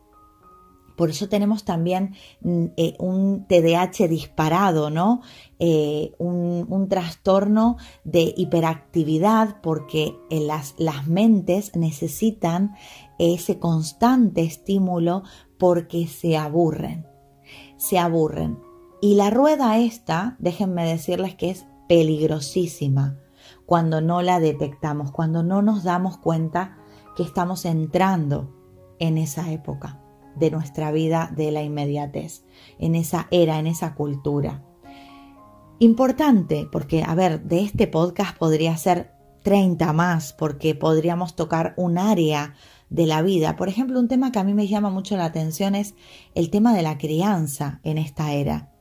por 0.96 1.10
eso 1.10 1.28
tenemos 1.28 1.64
también 1.64 2.14
mm, 2.40 2.66
eh, 2.76 2.94
un 2.98 3.46
TDAH 3.46 4.08
disparado, 4.08 4.90
¿no? 4.90 5.22
Eh, 5.58 6.12
un, 6.18 6.44
trastorno 6.88 7.78
de 8.04 8.34
hiperactividad 8.36 9.60
porque 9.62 10.14
eh, 10.28 10.40
las, 10.40 10.74
las 10.76 11.06
mentes 11.06 11.74
necesitan 11.74 12.74
ese 13.18 13.58
constante 13.58 14.42
estímulo 14.42 15.22
porque 15.58 16.06
se 16.06 16.36
aburren, 16.36 17.06
se 17.76 17.98
aburren. 17.98 18.58
Y 19.00 19.14
la 19.14 19.30
rueda 19.30 19.78
esta, 19.78 20.36
déjenme 20.38 20.86
decirles 20.86 21.34
que 21.34 21.50
es 21.50 21.66
peligrosísima 21.88 23.18
cuando 23.66 24.00
no 24.02 24.20
la 24.20 24.40
detectamos, 24.40 25.10
cuando 25.10 25.42
no 25.42 25.62
nos 25.62 25.84
damos 25.84 26.18
cuenta 26.18 26.76
que 27.16 27.22
estamos 27.22 27.64
entrando 27.64 28.54
en 28.98 29.16
esa 29.16 29.50
época 29.52 30.03
de 30.36 30.50
nuestra 30.50 30.92
vida 30.92 31.30
de 31.34 31.50
la 31.50 31.62
inmediatez, 31.62 32.44
en 32.78 32.94
esa 32.94 33.28
era, 33.30 33.58
en 33.58 33.66
esa 33.66 33.94
cultura. 33.94 34.62
Importante, 35.78 36.68
porque, 36.70 37.02
a 37.02 37.14
ver, 37.14 37.42
de 37.42 37.62
este 37.62 37.86
podcast 37.86 38.36
podría 38.38 38.76
ser 38.76 39.12
30 39.42 39.92
más, 39.92 40.32
porque 40.32 40.74
podríamos 40.74 41.36
tocar 41.36 41.74
un 41.76 41.98
área 41.98 42.54
de 42.88 43.06
la 43.06 43.22
vida. 43.22 43.56
Por 43.56 43.68
ejemplo, 43.68 43.98
un 43.98 44.08
tema 44.08 44.32
que 44.32 44.38
a 44.38 44.44
mí 44.44 44.54
me 44.54 44.68
llama 44.68 44.90
mucho 44.90 45.16
la 45.16 45.26
atención 45.26 45.74
es 45.74 45.94
el 46.34 46.50
tema 46.50 46.74
de 46.74 46.82
la 46.82 46.96
crianza 46.96 47.80
en 47.82 47.98
esta 47.98 48.32
era. 48.32 48.72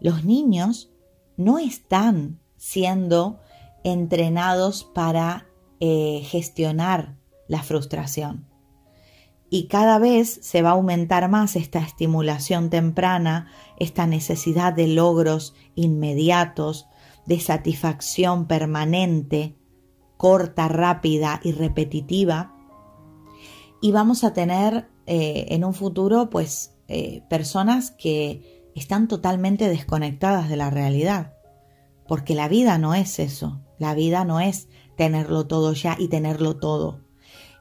Los 0.00 0.24
niños 0.24 0.90
no 1.36 1.58
están 1.58 2.40
siendo 2.56 3.40
entrenados 3.84 4.84
para 4.84 5.46
eh, 5.80 6.22
gestionar 6.24 7.16
la 7.48 7.62
frustración. 7.62 8.46
Y 9.56 9.68
cada 9.68 9.98
vez 9.98 10.38
se 10.42 10.60
va 10.60 10.68
a 10.68 10.72
aumentar 10.72 11.30
más 11.30 11.56
esta 11.56 11.78
estimulación 11.78 12.68
temprana, 12.68 13.50
esta 13.78 14.06
necesidad 14.06 14.74
de 14.74 14.86
logros 14.86 15.54
inmediatos, 15.74 16.88
de 17.24 17.40
satisfacción 17.40 18.48
permanente, 18.48 19.56
corta, 20.18 20.68
rápida 20.68 21.40
y 21.42 21.52
repetitiva. 21.52 22.54
Y 23.80 23.92
vamos 23.92 24.24
a 24.24 24.34
tener 24.34 24.90
eh, 25.06 25.46
en 25.48 25.64
un 25.64 25.72
futuro 25.72 26.28
pues 26.28 26.76
eh, 26.88 27.22
personas 27.30 27.92
que 27.92 28.70
están 28.74 29.08
totalmente 29.08 29.70
desconectadas 29.70 30.50
de 30.50 30.56
la 30.56 30.68
realidad. 30.68 31.32
Porque 32.06 32.34
la 32.34 32.48
vida 32.48 32.76
no 32.76 32.92
es 32.92 33.18
eso. 33.18 33.62
La 33.78 33.94
vida 33.94 34.26
no 34.26 34.38
es 34.38 34.68
tenerlo 34.98 35.46
todo 35.46 35.72
ya 35.72 35.96
y 35.98 36.08
tenerlo 36.08 36.56
todo 36.58 37.05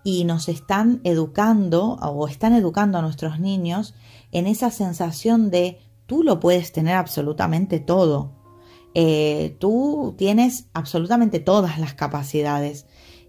y 0.05 0.23
nos 0.23 0.49
están 0.49 1.01
educando 1.03 1.95
o 1.95 2.27
están 2.27 2.53
educando 2.53 2.99
a 2.99 3.01
nuestros 3.01 3.39
niños 3.39 3.95
en 4.31 4.45
esa 4.45 4.69
sensación 4.69 5.49
de 5.49 5.79
tú 6.05 6.21
lo 6.21 6.39
puedes 6.39 6.71
tener 6.71 6.93
absolutamente 6.93 7.79
todo. 7.79 8.31
Eh, 8.93 9.57
tú 9.59 10.13
tienes 10.15 10.69
absolutamente 10.73 11.39
todas 11.39 11.79
las 11.79 11.95
capacidades 11.95 12.85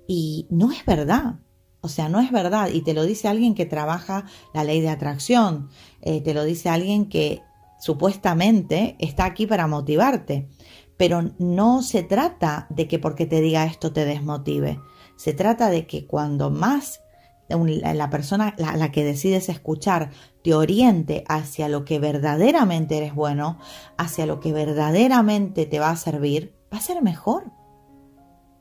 y 0.07 0.47
no 0.51 0.71
es 0.71 0.85
verdad. 0.85 1.37
O 1.81 1.89
sea, 1.89 2.11
no 2.11 2.21
es 2.21 2.31
verdad. 2.31 2.69
Y 2.71 2.83
te 2.83 2.93
lo 2.93 3.05
dice 3.05 3.27
alguien 3.27 3.55
que 3.55 3.65
trabaja 3.65 4.27
la 4.53 4.63
ley 4.63 4.83
de 4.83 4.91
atracción. 4.91 5.71
Eh, 6.03 6.21
te 6.21 6.35
lo 6.35 6.45
dice 6.45 6.69
alguien 6.69 7.09
que 7.09 7.41
supuestamente 7.81 8.97
está 8.99 9.25
aquí 9.25 9.47
para 9.47 9.67
motivarte. 9.67 10.51
Pero 10.99 11.33
no 11.39 11.83
se 11.83 12.03
trata 12.03 12.67
de 12.69 12.87
que 12.87 12.99
porque 12.99 13.25
te 13.25 13.41
diga 13.41 13.65
esto 13.65 13.95
te 13.95 14.05
desmotive. 14.05 14.79
Se 15.17 15.33
trata 15.33 15.71
de 15.71 15.87
que 15.87 16.07
cuando 16.07 16.51
más 16.51 17.01
la 17.49 18.11
persona 18.11 18.55
a 18.65 18.77
la 18.77 18.91
que 18.91 19.05
decides 19.05 19.49
escuchar 19.49 20.11
te 20.43 20.55
oriente 20.55 21.25
hacia 21.29 21.69
lo 21.69 21.85
que 21.85 21.99
verdaderamente 21.99 22.97
eres 22.97 23.15
bueno, 23.15 23.59
hacia 23.97 24.27
lo 24.27 24.41
que 24.41 24.53
verdaderamente 24.53 25.67
te 25.67 25.79
va 25.79 25.91
a 25.91 25.97
servir, 25.97 26.55
va 26.73 26.79
a 26.79 26.83
ser 26.83 27.03
mejor. 27.03 27.53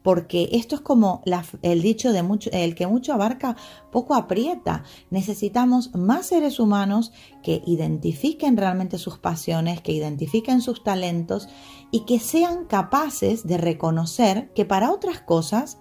Porque 0.04 0.50
esto 0.52 0.76
es 0.76 0.82
como 0.82 1.24
el 1.64 1.82
dicho 1.82 2.14
de 2.14 2.22
mucho, 2.22 2.52
el 2.54 2.76
que 2.76 2.86
mucho 2.86 3.12
abarca, 3.12 3.56
poco 3.92 4.14
aprieta. 4.14 4.84
Necesitamos 5.10 5.96
más 5.96 6.28
seres 6.28 6.60
humanos 6.60 7.12
que 7.42 7.64
identifiquen 7.66 8.56
realmente 8.56 9.00
sus 9.00 9.18
pasiones, 9.18 9.82
que 9.82 9.94
identifiquen 9.94 10.62
sus 10.62 10.84
talentos 10.84 11.50
y 11.90 12.02
que 12.02 12.20
sean 12.20 12.66
capaces 12.66 13.48
de 13.48 13.58
reconocer 13.58 14.54
que 14.54 14.64
para 14.64 14.92
otras 14.92 15.22
cosas 15.22 15.80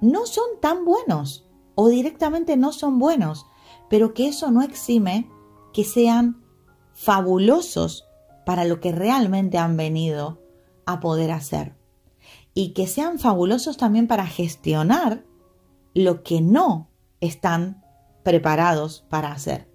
no 0.00 0.26
son 0.26 0.44
tan 0.60 0.84
buenos 0.84 1.48
o 1.74 1.88
directamente 1.88 2.56
no 2.56 2.72
son 2.72 2.98
buenos, 2.98 3.46
pero 3.88 4.14
que 4.14 4.28
eso 4.28 4.50
no 4.50 4.62
exime 4.62 5.30
que 5.72 5.84
sean 5.84 6.42
fabulosos 6.92 8.08
para 8.44 8.64
lo 8.64 8.80
que 8.80 8.92
realmente 8.92 9.58
han 9.58 9.76
venido 9.76 10.42
a 10.86 11.00
poder 11.00 11.30
hacer 11.30 11.76
y 12.54 12.70
que 12.70 12.86
sean 12.86 13.18
fabulosos 13.18 13.76
también 13.76 14.08
para 14.08 14.26
gestionar 14.26 15.24
lo 15.94 16.22
que 16.22 16.40
no 16.40 16.88
están 17.20 17.84
preparados 18.24 19.04
para 19.08 19.32
hacer. 19.32 19.68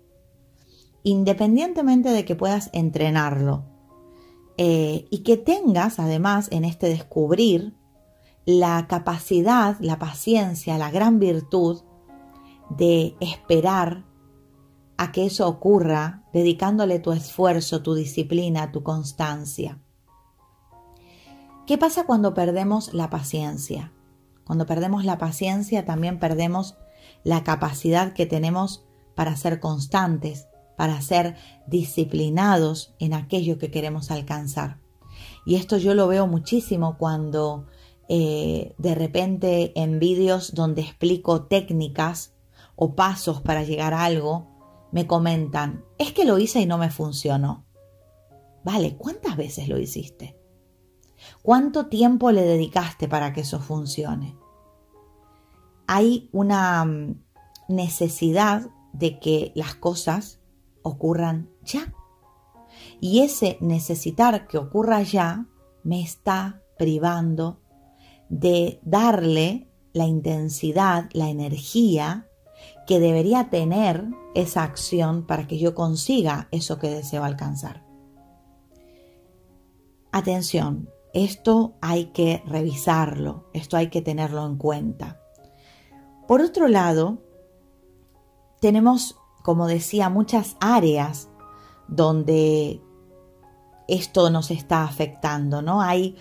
Independientemente 1.04 2.10
de 2.10 2.26
que 2.26 2.36
puedas 2.36 2.70
entrenarlo 2.74 3.64
eh, 4.58 5.06
y 5.10 5.20
que 5.20 5.38
tengas 5.38 6.00
además 6.00 6.48
en 6.52 6.66
este 6.66 6.90
descubrir 6.90 7.74
la 8.46 8.88
capacidad, 8.88 9.78
la 9.80 10.00
paciencia, 10.00 10.78
la 10.78 10.92
gran 10.92 11.20
virtud 11.20 11.82
de 12.70 13.16
esperar 13.20 14.06
a 14.98 15.12
que 15.12 15.26
eso 15.26 15.48
ocurra, 15.48 16.24
dedicándole 16.34 17.00
tu 17.00 17.12
esfuerzo, 17.12 17.82
tu 17.82 17.96
disciplina, 17.96 18.72
tu 18.72 18.84
constancia. 18.84 19.80
¿Qué 21.66 21.78
pasa 21.78 22.06
cuando 22.06 22.34
perdemos 22.34 22.94
la 22.94 23.10
paciencia? 23.10 23.92
Cuando 24.46 24.66
perdemos 24.66 25.06
la 25.06 25.18
paciencia 25.18 25.86
también 25.86 26.20
perdemos 26.20 26.76
la 27.24 27.44
capacidad 27.44 28.14
que 28.14 28.26
tenemos 28.26 28.86
para 29.16 29.36
ser 29.38 29.60
constantes, 29.60 30.48
para 30.76 31.02
ser 31.02 31.36
disciplinados 31.68 32.94
en 33.00 33.14
aquello 33.14 33.58
que 33.58 33.72
queremos 33.72 34.12
alcanzar. 34.12 34.80
Y 35.46 35.56
esto 35.56 35.78
yo 35.78 35.94
lo 35.94 36.08
veo 36.08 36.28
muchísimo 36.28 36.98
cuando 36.98 37.68
eh, 38.10 38.76
de 38.78 38.96
repente 38.96 39.72
en 39.80 40.00
vídeos 40.00 40.54
donde 40.54 40.82
explico 40.82 41.46
técnicas 41.46 42.34
o 42.76 42.96
pasos 42.96 43.42
para 43.42 43.63
llegar 43.63 43.94
a 43.94 44.04
algo, 44.04 44.54
me 44.92 45.08
comentan, 45.08 45.84
es 45.98 46.13
que 46.13 46.26
lo 46.26 46.38
hice 46.38 46.62
y 46.62 46.66
no 46.66 46.78
me 46.78 46.92
funcionó. 46.92 47.66
Vale, 48.63 48.96
¿cuántas 48.96 49.36
veces 49.36 49.68
lo 49.68 49.80
hiciste? 49.80 50.38
¿Cuánto 51.42 51.88
tiempo 51.88 52.32
le 52.32 52.44
dedicaste 52.44 53.08
para 53.08 53.34
que 53.34 53.42
eso 53.42 53.60
funcione? 53.60 54.38
Hay 55.88 56.30
una 56.32 56.86
mm, 56.86 57.22
necesidad 57.70 58.70
de 58.94 59.20
que 59.20 59.52
las 59.56 59.76
cosas 59.76 60.39
ocurran 60.82 61.50
ya. 61.63 61.94
Y 63.00 63.22
ese 63.22 63.58
necesitar 63.62 64.48
que 64.48 64.58
ocurra 64.58 65.02
ya 65.02 65.48
me 65.84 66.02
está 66.02 66.62
privando 66.78 67.60
de 68.34 68.80
darle 68.82 69.67
la 69.93 70.08
intensidad, 70.08 71.08
la 71.13 71.30
energía 71.30 72.28
que 72.88 73.00
debería 73.00 73.52
tener 73.52 74.08
esa 74.34 74.63
acción 74.63 75.28
para 75.28 75.48
que 75.48 75.60
yo 75.60 75.76
consiga 75.76 76.48
eso 76.50 76.80
que 76.80 76.89
deseo 76.89 77.24
alcanzar. 77.24 77.86
Atención, 80.12 80.89
esto 81.13 81.76
hay 81.80 82.06
que 82.06 82.41
revisarlo, 82.48 83.50
esto 83.54 83.78
hay 83.78 83.89
que 83.91 84.02
tenerlo 84.02 84.43
en 84.48 84.58
cuenta. 84.58 85.22
Por 86.28 86.41
otro 86.41 86.67
lado, 86.67 87.19
tenemos, 88.62 89.15
como 89.43 89.67
decía, 89.67 90.10
muchas 90.10 90.58
áreas 90.60 91.30
donde 91.88 92.82
esto 93.88 94.30
nos 94.30 94.52
está 94.52 94.84
afectando, 94.84 95.62
¿no? 95.62 95.82
Hay 95.82 96.15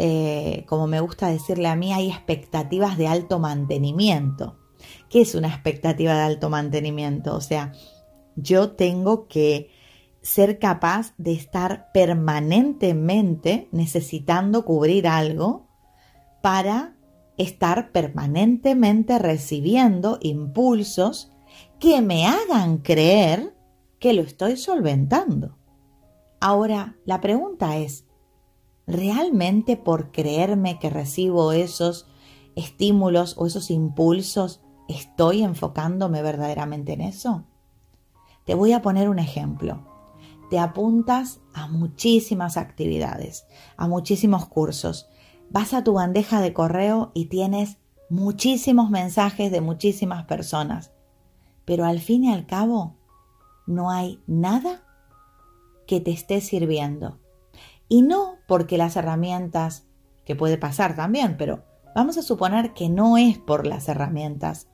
eh, 0.00 0.64
como 0.68 0.86
me 0.86 1.00
gusta 1.00 1.26
decirle 1.26 1.66
a 1.66 1.74
mí, 1.74 1.92
hay 1.92 2.08
expectativas 2.08 2.96
de 2.96 3.08
alto 3.08 3.40
mantenimiento. 3.40 4.56
¿Qué 5.08 5.22
es 5.22 5.34
una 5.34 5.48
expectativa 5.48 6.14
de 6.14 6.20
alto 6.20 6.50
mantenimiento? 6.50 7.34
O 7.34 7.40
sea, 7.40 7.72
yo 8.36 8.70
tengo 8.70 9.26
que 9.26 9.70
ser 10.22 10.60
capaz 10.60 11.14
de 11.18 11.32
estar 11.32 11.90
permanentemente 11.92 13.68
necesitando 13.72 14.64
cubrir 14.64 15.08
algo 15.08 15.66
para 16.42 16.94
estar 17.36 17.90
permanentemente 17.90 19.18
recibiendo 19.18 20.18
impulsos 20.20 21.32
que 21.80 22.02
me 22.02 22.24
hagan 22.24 22.78
creer 22.78 23.52
que 23.98 24.12
lo 24.12 24.22
estoy 24.22 24.56
solventando. 24.56 25.58
Ahora, 26.38 26.96
la 27.04 27.20
pregunta 27.20 27.78
es, 27.78 28.07
¿realmente 28.88 29.76
por 29.76 30.10
creerme 30.10 30.78
que 30.78 30.88
recibo 30.88 31.52
esos 31.52 32.06
estímulos 32.56 33.36
o 33.36 33.46
esos 33.46 33.70
impulsos, 33.70 34.62
estoy 34.88 35.42
enfocándome 35.42 36.22
verdaderamente 36.22 36.94
en 36.94 37.02
eso? 37.02 37.44
Te 38.44 38.54
voy 38.54 38.72
a 38.72 38.80
poner 38.80 39.10
un 39.10 39.18
ejemplo. 39.18 39.86
Te 40.48 40.58
apuntas 40.58 41.40
a 41.52 41.68
muchísimas 41.68 42.56
actividades, 42.56 43.46
a 43.76 43.86
muchísimos 43.86 44.46
cursos. 44.46 45.06
Vas 45.50 45.74
a 45.74 45.84
tu 45.84 45.92
bandeja 45.92 46.40
de 46.40 46.54
correo 46.54 47.12
y 47.12 47.26
tienes 47.26 47.76
muchísimos 48.08 48.88
mensajes 48.88 49.52
de 49.52 49.60
muchísimas 49.60 50.24
personas. 50.24 50.92
Pero 51.66 51.84
al 51.84 52.00
fin 52.00 52.24
y 52.24 52.32
al 52.32 52.46
cabo, 52.46 52.96
no 53.66 53.90
hay 53.90 54.22
nada 54.26 54.82
que 55.86 56.00
te 56.00 56.10
esté 56.10 56.40
sirviendo 56.40 57.18
y 57.88 58.02
no 58.02 58.36
porque 58.46 58.78
las 58.78 58.96
herramientas 58.96 59.84
que 60.24 60.36
puede 60.36 60.58
pasar 60.58 60.94
también, 60.94 61.36
pero 61.36 61.64
vamos 61.94 62.18
a 62.18 62.22
suponer 62.22 62.74
que 62.74 62.88
no 62.88 63.16
es 63.16 63.38
por 63.38 63.66
las 63.66 63.88
herramientas 63.88 64.68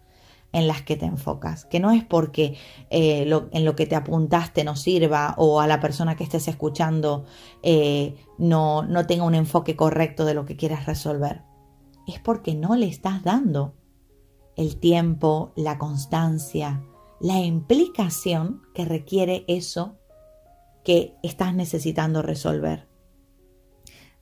en 0.53 0.69
las 0.69 0.83
que 0.83 0.97
te 0.97 1.07
enfocas, 1.07 1.65
que 1.65 1.81
no 1.81 1.91
es 1.91 2.05
porque 2.05 2.57
eh, 2.91 3.29
en 3.51 3.65
lo 3.65 3.75
que 3.75 3.87
te 3.87 3.97
apuntaste 3.97 4.63
no 4.63 4.77
sirva 4.77 5.35
o 5.37 5.61
a 5.61 5.67
la 5.67 5.81
persona 5.81 6.15
que 6.15 6.23
estés 6.23 6.47
escuchando 6.47 7.25
eh, 7.63 8.15
no, 8.39 8.83
no 8.83 9.07
tenga 9.07 9.25
un 9.25 9.35
enfoque 9.35 9.75
correcto 9.75 10.25
de 10.25 10.35
lo 10.35 10.45
que 10.45 10.57
quieras 10.57 10.87
resolver, 10.87 11.43
es 12.07 12.21
porque 12.21 12.55
no 12.55 12.77
le 12.77 12.87
estás 12.87 13.25
dando 13.25 13.75
el 14.57 14.77
tiempo, 14.77 15.53
la 15.57 15.77
constancia, 15.79 16.85
la 17.21 17.39
implicación 17.41 18.63
que 18.75 18.85
requiere 18.85 19.45
eso 19.49 19.99
que 20.85 21.17
estás 21.23 21.55
necesitando 21.55 22.23
resolver. 22.23 22.87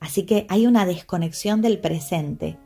Así 0.03 0.25
que 0.25 0.45
hay 0.49 0.67
una 0.67 0.85
desconexión 0.85 1.61
del 1.61 1.79
presente. 1.79 2.59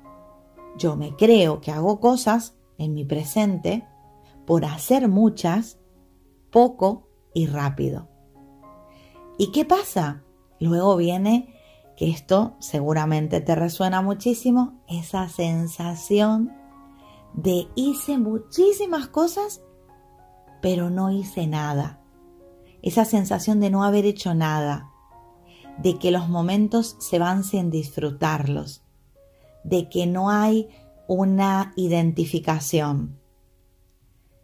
Yo 0.75 0.95
me 0.95 1.15
creo 1.15 1.61
que 1.61 1.71
hago 1.71 1.99
cosas 1.99 2.55
en 2.79 2.95
mi 2.95 3.05
presente 3.05 3.87
por 4.47 4.65
hacer 4.65 5.07
muchas, 5.07 5.77
poco 6.49 7.07
y 7.35 7.45
rápido. 7.45 8.09
¿Y 9.37 9.51
qué 9.51 9.65
pasa? 9.65 10.23
Luego 10.59 10.97
viene, 10.97 11.53
que 11.95 12.09
esto 12.09 12.55
seguramente 12.57 13.39
te 13.39 13.53
resuena 13.53 14.01
muchísimo, 14.01 14.81
esa 14.87 15.29
sensación 15.29 16.55
de 17.35 17.67
hice 17.75 18.17
muchísimas 18.17 19.09
cosas, 19.09 19.61
pero 20.59 20.89
no 20.89 21.11
hice 21.11 21.45
nada. 21.45 22.01
Esa 22.81 23.05
sensación 23.05 23.59
de 23.59 23.69
no 23.69 23.83
haber 23.83 24.05
hecho 24.05 24.33
nada, 24.33 24.89
de 25.77 25.97
que 25.97 26.11
los 26.11 26.29
momentos 26.29 26.95
se 26.99 27.19
van 27.19 27.43
sin 27.43 27.69
disfrutarlos, 27.69 28.83
de 29.63 29.89
que 29.89 30.07
no 30.07 30.29
hay 30.29 30.69
una 31.07 31.73
identificación. 31.75 33.19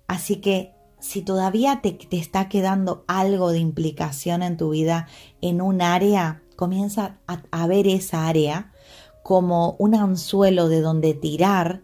Así 0.07 0.37
que 0.37 0.73
si 0.99 1.21
todavía 1.21 1.81
te, 1.81 1.91
te, 1.91 2.17
está 2.17 2.47
quedando 2.47 3.03
algo 3.07 3.51
de 3.51 3.59
implicación 3.59 4.41
en 4.41 4.57
tu 4.57 4.69
vida 4.69 5.07
en 5.41 5.61
un 5.61 5.81
área, 5.81 6.43
comienza 6.55 7.19
a, 7.27 7.43
a 7.51 7.67
ver 7.67 7.87
esa 7.87 8.27
área 8.27 8.71
como 9.23 9.75
un 9.79 9.95
anzuelo 9.95 10.69
de 10.69 10.81
donde 10.81 11.13
tirar 11.13 11.81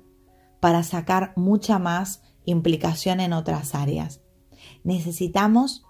para 0.59 0.83
sacar 0.83 1.33
mucha 1.35 1.79
más 1.79 2.21
implicación 2.45 3.19
en 3.19 3.33
otras 3.33 3.75
áreas. 3.75 4.21
Necesitamos 4.83 5.83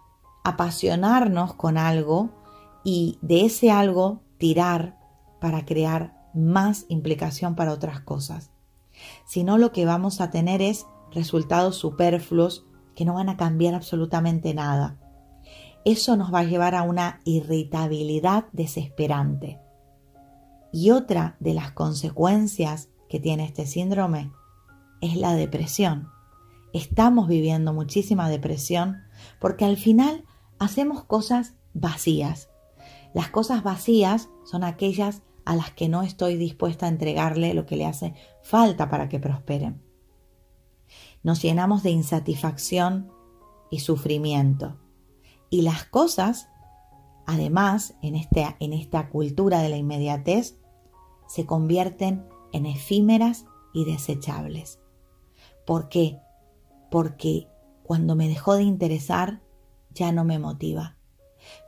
apasionarnos 0.44 1.54
con 1.54 1.78
algo 1.78 2.39
y 2.84 3.20
de 3.22 3.46
ese 3.46 3.72
algo 3.72 4.24
tirar 4.38 4.98
para 5.42 5.66
crear 5.66 6.30
más 6.34 6.86
implicación 6.90 7.56
para 7.56 7.74
otras 7.74 8.02
cosas 8.02 8.52
sino 9.26 9.58
lo 9.58 9.72
que 9.72 9.86
vamos 9.86 10.22
a 10.22 10.30
tener 10.32 10.62
es 10.62 10.86
resultados 11.12 11.76
superfluos 11.76 12.66
que 12.96 13.06
no 13.06 13.14
van 13.14 13.30
a 13.30 13.38
cambiar 13.38 13.74
absolutamente 13.74 14.54
nada. 14.54 14.98
Eso 15.86 16.18
nos 16.18 16.34
va 16.34 16.40
a 16.40 16.44
llevar 16.44 16.76
a 16.76 16.84
una 16.84 17.22
irritabilidad 17.24 18.46
desesperante. 18.52 19.60
Y 20.72 20.92
otra 20.92 21.38
de 21.40 21.54
las 21.54 21.72
consecuencias 21.72 22.90
que 23.08 23.20
tiene 23.20 23.46
este 23.46 23.66
síndrome 23.66 24.32
es 25.02 25.16
la 25.16 25.34
depresión. 25.34 26.10
Estamos 26.74 27.28
viviendo 27.28 27.74
muchísima 27.74 28.30
depresión 28.30 28.98
porque 29.40 29.66
al 29.66 29.78
final 29.78 30.26
hacemos 30.60 31.06
cosas 31.06 31.56
vacías. 31.74 32.50
Las 33.14 33.30
cosas 33.30 33.64
vacías 33.64 34.30
son 34.44 34.64
aquellas 34.64 35.24
a 35.46 35.56
las 35.56 35.72
que 35.72 35.90
no 35.90 36.04
estoy 36.04 36.36
dispuesta 36.36 36.86
a 36.86 36.90
entregarle 36.90 37.54
lo 37.54 37.66
que 37.66 37.76
le 37.76 37.86
hace 37.86 38.14
falta 38.44 38.90
para 38.90 39.10
que 39.10 39.20
prosperen. 39.20 39.82
Nos 41.24 41.42
llenamos 41.42 41.84
de 41.84 41.90
insatisfacción 41.90 43.12
y 43.72 43.80
sufrimiento. 43.80 44.80
Y 45.50 45.64
las 45.64 45.86
cosas, 45.86 46.50
además, 47.26 47.96
en, 48.02 48.16
este, 48.16 48.56
en 48.60 48.74
esta 48.74 49.10
cultura 49.10 49.62
de 49.62 49.70
la 49.70 49.78
inmediatez, 49.78 50.60
se 51.28 51.46
convierten 51.46 52.28
en 52.52 52.66
efímeras 52.66 53.46
y 53.74 53.86
desechables. 53.86 54.80
¿Por 55.66 55.90
qué? 55.90 56.20
Porque 56.92 57.48
cuando 57.84 58.16
me 58.16 58.28
dejó 58.28 58.56
de 58.56 58.64
interesar, 58.64 59.42
ya 59.92 60.12
no 60.12 60.24
me 60.26 60.38
motiva. 60.38 60.99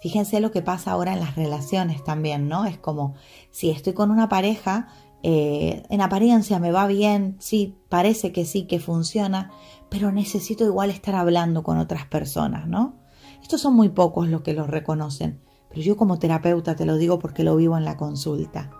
Fíjense 0.01 0.39
lo 0.39 0.51
que 0.51 0.61
pasa 0.61 0.91
ahora 0.91 1.13
en 1.13 1.19
las 1.19 1.35
relaciones 1.35 2.03
también, 2.03 2.47
¿no? 2.47 2.65
Es 2.65 2.77
como 2.77 3.15
si 3.51 3.69
estoy 3.69 3.93
con 3.93 4.11
una 4.11 4.29
pareja, 4.29 4.87
eh, 5.23 5.83
en 5.89 6.01
apariencia 6.01 6.59
me 6.59 6.71
va 6.71 6.87
bien, 6.87 7.35
sí, 7.39 7.77
parece 7.89 8.31
que 8.31 8.45
sí, 8.45 8.63
que 8.63 8.79
funciona, 8.79 9.51
pero 9.89 10.11
necesito 10.11 10.65
igual 10.65 10.89
estar 10.89 11.15
hablando 11.15 11.63
con 11.63 11.77
otras 11.77 12.05
personas, 12.05 12.67
¿no? 12.67 12.95
Estos 13.41 13.61
son 13.61 13.75
muy 13.75 13.89
pocos 13.89 14.27
los 14.27 14.41
que 14.41 14.53
los 14.53 14.67
reconocen, 14.67 15.39
pero 15.69 15.81
yo 15.81 15.97
como 15.97 16.17
terapeuta 16.17 16.75
te 16.75 16.85
lo 16.85 16.97
digo 16.97 17.19
porque 17.19 17.43
lo 17.43 17.55
vivo 17.55 17.77
en 17.77 17.85
la 17.85 17.97
consulta. 17.97 18.71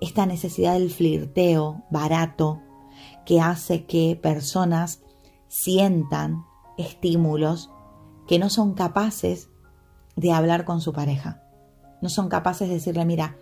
Esta 0.00 0.26
necesidad 0.26 0.74
del 0.74 0.90
flirteo 0.90 1.84
barato 1.90 2.60
que 3.24 3.40
hace 3.40 3.84
que 3.84 4.18
personas 4.20 5.00
sientan 5.48 6.44
estímulos 6.76 7.70
que 8.26 8.38
no 8.38 8.50
son 8.50 8.74
capaces 8.74 9.50
de 10.18 10.32
hablar 10.32 10.64
con 10.64 10.80
su 10.80 10.92
pareja. 10.92 11.42
No 12.02 12.08
son 12.08 12.28
capaces 12.28 12.68
de 12.68 12.74
decirle, 12.74 13.04
mira, 13.04 13.36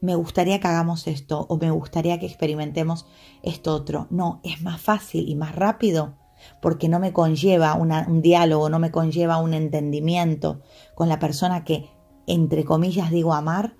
me 0.00 0.14
gustaría 0.14 0.60
que 0.60 0.68
hagamos 0.68 1.06
esto 1.06 1.46
o 1.48 1.58
me 1.58 1.70
gustaría 1.70 2.18
que 2.18 2.26
experimentemos 2.26 3.06
esto 3.42 3.74
otro. 3.74 4.06
No, 4.10 4.40
es 4.44 4.62
más 4.62 4.80
fácil 4.80 5.28
y 5.28 5.34
más 5.34 5.54
rápido 5.54 6.16
porque 6.62 6.88
no 6.88 6.98
me 6.98 7.12
conlleva 7.12 7.74
un 7.74 8.22
diálogo, 8.22 8.70
no 8.70 8.78
me 8.78 8.90
conlleva 8.90 9.36
un 9.36 9.52
entendimiento 9.52 10.62
con 10.94 11.08
la 11.08 11.18
persona 11.18 11.64
que, 11.64 11.90
entre 12.26 12.64
comillas, 12.64 13.10
digo 13.10 13.34
amar 13.34 13.76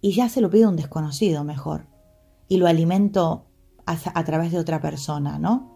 y 0.00 0.12
ya 0.12 0.28
se 0.28 0.40
lo 0.40 0.50
pido 0.50 0.66
a 0.66 0.70
un 0.70 0.76
desconocido 0.76 1.44
mejor 1.44 1.86
y 2.48 2.56
lo 2.56 2.66
alimento 2.66 3.46
a, 3.86 4.24
través 4.24 4.50
de 4.50 4.58
otra 4.58 4.80
persona, 4.80 5.38
¿no? 5.38 5.70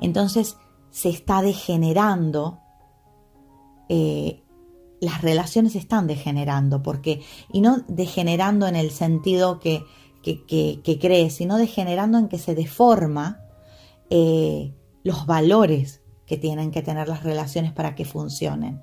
Entonces 0.00 0.58
se 0.90 1.08
está 1.08 1.40
degenerando 1.40 2.60
eh, 3.88 4.42
las 5.00 5.22
relaciones 5.22 5.76
están 5.76 6.06
degenerando, 6.06 6.82
porque, 6.82 7.22
y 7.52 7.60
no 7.60 7.84
degenerando 7.88 8.66
en 8.66 8.76
el 8.76 8.90
sentido 8.90 9.60
que, 9.60 9.84
que, 10.22 10.80
que, 10.82 10.98
crees, 10.98 11.34
sino 11.34 11.56
degenerando 11.56 12.18
en 12.18 12.28
que 12.28 12.38
se 12.38 12.54
deforma 12.54 13.40
eh, 14.10 14.74
los 15.04 15.26
valores 15.26 16.02
que 16.26 16.36
tienen 16.36 16.72
que 16.72 16.82
tener 16.82 17.08
las 17.08 17.22
relaciones 17.22 17.72
para 17.72 17.94
que 17.94 18.04
funcionen. 18.04 18.82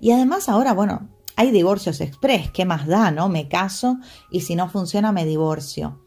Y 0.00 0.10
además 0.10 0.48
ahora, 0.48 0.72
bueno, 0.74 1.08
hay 1.36 1.52
divorcios 1.52 2.00
express, 2.00 2.50
¿qué 2.50 2.64
más 2.64 2.86
da, 2.88 3.12
no? 3.12 3.28
Me 3.28 3.48
caso 3.48 3.98
y 4.30 4.40
si 4.40 4.56
no 4.56 4.68
funciona 4.68 5.12
me 5.12 5.24
divorcio. 5.24 6.02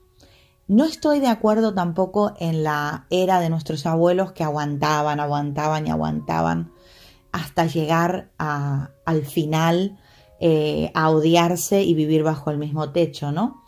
No 0.68 0.86
estoy 0.86 1.20
de 1.20 1.28
acuerdo 1.28 1.74
tampoco 1.74 2.34
en 2.40 2.64
la 2.64 3.06
era 3.10 3.40
de 3.40 3.50
nuestros 3.50 3.86
abuelos 3.86 4.34
que 4.34 4.44
aguantaban, 4.44 5.20
aguantaban 5.20 5.88
y 5.88 5.90
aguantaban 5.90 6.71
hasta 7.32 7.66
llegar 7.66 8.32
al 8.38 9.26
final 9.26 9.98
eh, 10.40 10.92
a 10.94 11.10
odiarse 11.10 11.84
y 11.84 11.94
vivir 11.94 12.24
bajo 12.24 12.52
el 12.52 12.58
mismo 12.58 12.92
techo, 12.92 13.32
¿no? 13.32 13.64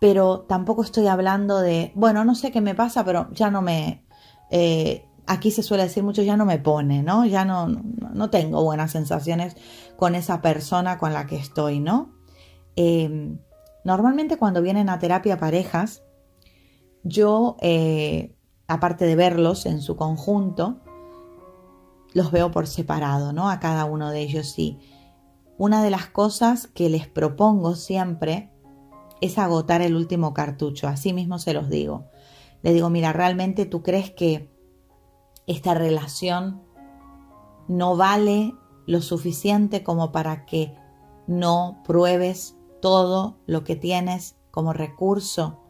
Pero 0.00 0.40
tampoco 0.40 0.82
estoy 0.82 1.06
hablando 1.06 1.60
de, 1.60 1.92
bueno, 1.94 2.24
no 2.24 2.34
sé 2.34 2.50
qué 2.50 2.60
me 2.60 2.74
pasa, 2.74 3.04
pero 3.04 3.28
ya 3.32 3.50
no 3.50 3.62
me, 3.62 4.04
eh, 4.50 5.06
aquí 5.26 5.50
se 5.50 5.62
suele 5.62 5.84
decir 5.84 6.02
mucho, 6.02 6.22
ya 6.22 6.36
no 6.36 6.44
me 6.44 6.58
pone, 6.58 7.02
¿no? 7.02 7.24
Ya 7.24 7.44
no, 7.44 7.68
no, 7.68 8.30
tengo 8.30 8.62
buenas 8.62 8.92
sensaciones 8.92 9.56
con 9.96 10.14
esa 10.14 10.42
persona 10.42 10.98
con 10.98 11.12
la 11.12 11.26
que 11.26 11.36
estoy, 11.36 11.80
¿no? 11.80 12.12
Em, 12.76 13.38
normalmente 13.84 14.36
cuando 14.36 14.62
vienen 14.62 14.88
a 14.88 14.98
terapia 14.98 15.38
parejas, 15.38 16.02
yo, 17.04 17.56
eh, 17.60 18.34
aparte 18.68 19.06
de 19.06 19.16
verlos 19.16 19.66
en 19.66 19.80
su 19.80 19.96
conjunto, 19.96 20.80
los 22.14 22.30
veo 22.30 22.50
por 22.50 22.66
separado, 22.66 23.32
¿no? 23.32 23.48
A 23.48 23.60
cada 23.60 23.84
uno 23.84 24.10
de 24.10 24.20
ellos 24.20 24.50
sí. 24.50 24.78
Una 25.58 25.82
de 25.82 25.90
las 25.90 26.06
cosas 26.06 26.66
que 26.66 26.88
les 26.88 27.06
propongo 27.06 27.74
siempre 27.74 28.50
es 29.20 29.38
agotar 29.38 29.82
el 29.82 29.94
último 29.94 30.34
cartucho, 30.34 30.88
así 30.88 31.12
mismo 31.12 31.38
se 31.38 31.54
los 31.54 31.68
digo. 31.68 32.06
Le 32.62 32.72
digo, 32.72 32.90
mira, 32.90 33.12
¿realmente 33.12 33.66
tú 33.66 33.82
crees 33.82 34.10
que 34.10 34.50
esta 35.46 35.74
relación 35.74 36.62
no 37.68 37.96
vale 37.96 38.54
lo 38.86 39.00
suficiente 39.00 39.82
como 39.82 40.10
para 40.10 40.44
que 40.44 40.76
no 41.26 41.82
pruebes 41.84 42.56
todo 42.80 43.38
lo 43.46 43.62
que 43.62 43.76
tienes 43.76 44.36
como 44.50 44.72
recurso 44.72 45.60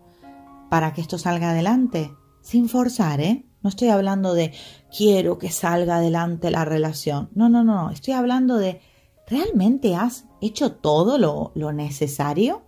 para 0.71 0.95
que 0.95 1.03
esto 1.03 1.19
salga 1.19 1.51
adelante? 1.51 2.17
Sin 2.41 2.69
forzar, 2.69 3.21
¿eh? 3.21 3.47
No 3.63 3.71
estoy 3.71 3.89
hablando 3.89 4.35
de 4.35 4.53
quiero 4.97 5.39
que 5.39 5.51
salga 5.51 5.97
adelante 5.97 6.51
la 6.51 6.65
relación. 6.65 7.31
No, 7.35 7.49
no, 7.49 7.65
no, 7.65 7.91
Estoy 7.91 8.15
hablando 8.15 8.57
de 8.57 8.81
¿realmente 9.27 9.95
has 9.95 10.27
hecho 10.41 10.73
todo 10.73 11.19
lo, 11.19 11.53
lo 11.55 11.73
necesario 11.73 12.63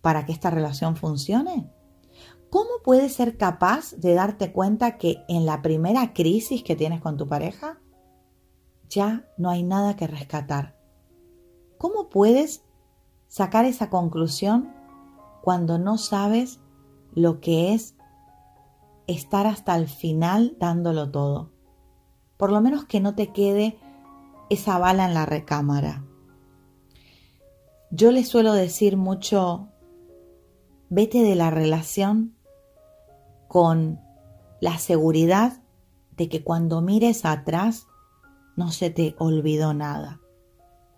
para 0.00 0.24
que 0.24 0.32
esta 0.32 0.50
relación 0.50 0.96
funcione? 0.96 1.70
¿Cómo 2.48 2.70
puedes 2.82 3.12
ser 3.12 3.36
capaz 3.36 3.92
de 3.92 4.14
darte 4.14 4.52
cuenta 4.52 4.98
que 4.98 5.22
en 5.28 5.46
la 5.46 5.62
primera 5.62 6.12
crisis 6.12 6.64
que 6.64 6.74
tienes 6.74 7.00
con 7.00 7.16
tu 7.16 7.28
pareja 7.28 7.78
ya 8.88 9.26
no 9.36 9.50
hay 9.50 9.62
nada 9.62 9.94
que 9.94 10.06
rescatar? 10.06 10.76
¿Cómo 11.78 12.08
puedes 12.08 12.64
sacar 13.28 13.64
esa 13.66 13.88
conclusión 13.88 14.74
cuando 15.42 15.78
no 15.78 15.96
sabes 15.96 16.60
lo 17.14 17.40
que 17.40 17.72
es 17.72 17.94
estar 19.10 19.46
hasta 19.46 19.76
el 19.76 19.88
final 19.88 20.56
dándolo 20.58 21.10
todo? 21.10 21.52
Por 22.36 22.52
lo 22.52 22.60
menos 22.60 22.84
que 22.84 23.00
no 23.00 23.14
te 23.14 23.32
quede 23.32 23.76
esa 24.48 24.78
bala 24.78 25.06
en 25.06 25.14
la 25.14 25.26
recámara. 25.26 26.04
Yo 27.90 28.12
le 28.12 28.24
suelo 28.24 28.52
decir 28.52 28.96
mucho, 28.96 29.68
vete 30.88 31.22
de 31.22 31.34
la 31.34 31.50
relación 31.50 32.36
con 33.48 34.00
la 34.60 34.78
seguridad 34.78 35.62
de 36.16 36.28
que 36.28 36.44
cuando 36.44 36.80
mires 36.82 37.24
atrás 37.24 37.86
no 38.56 38.70
se 38.70 38.90
te 38.90 39.14
olvidó 39.18 39.74
nada. 39.74 40.20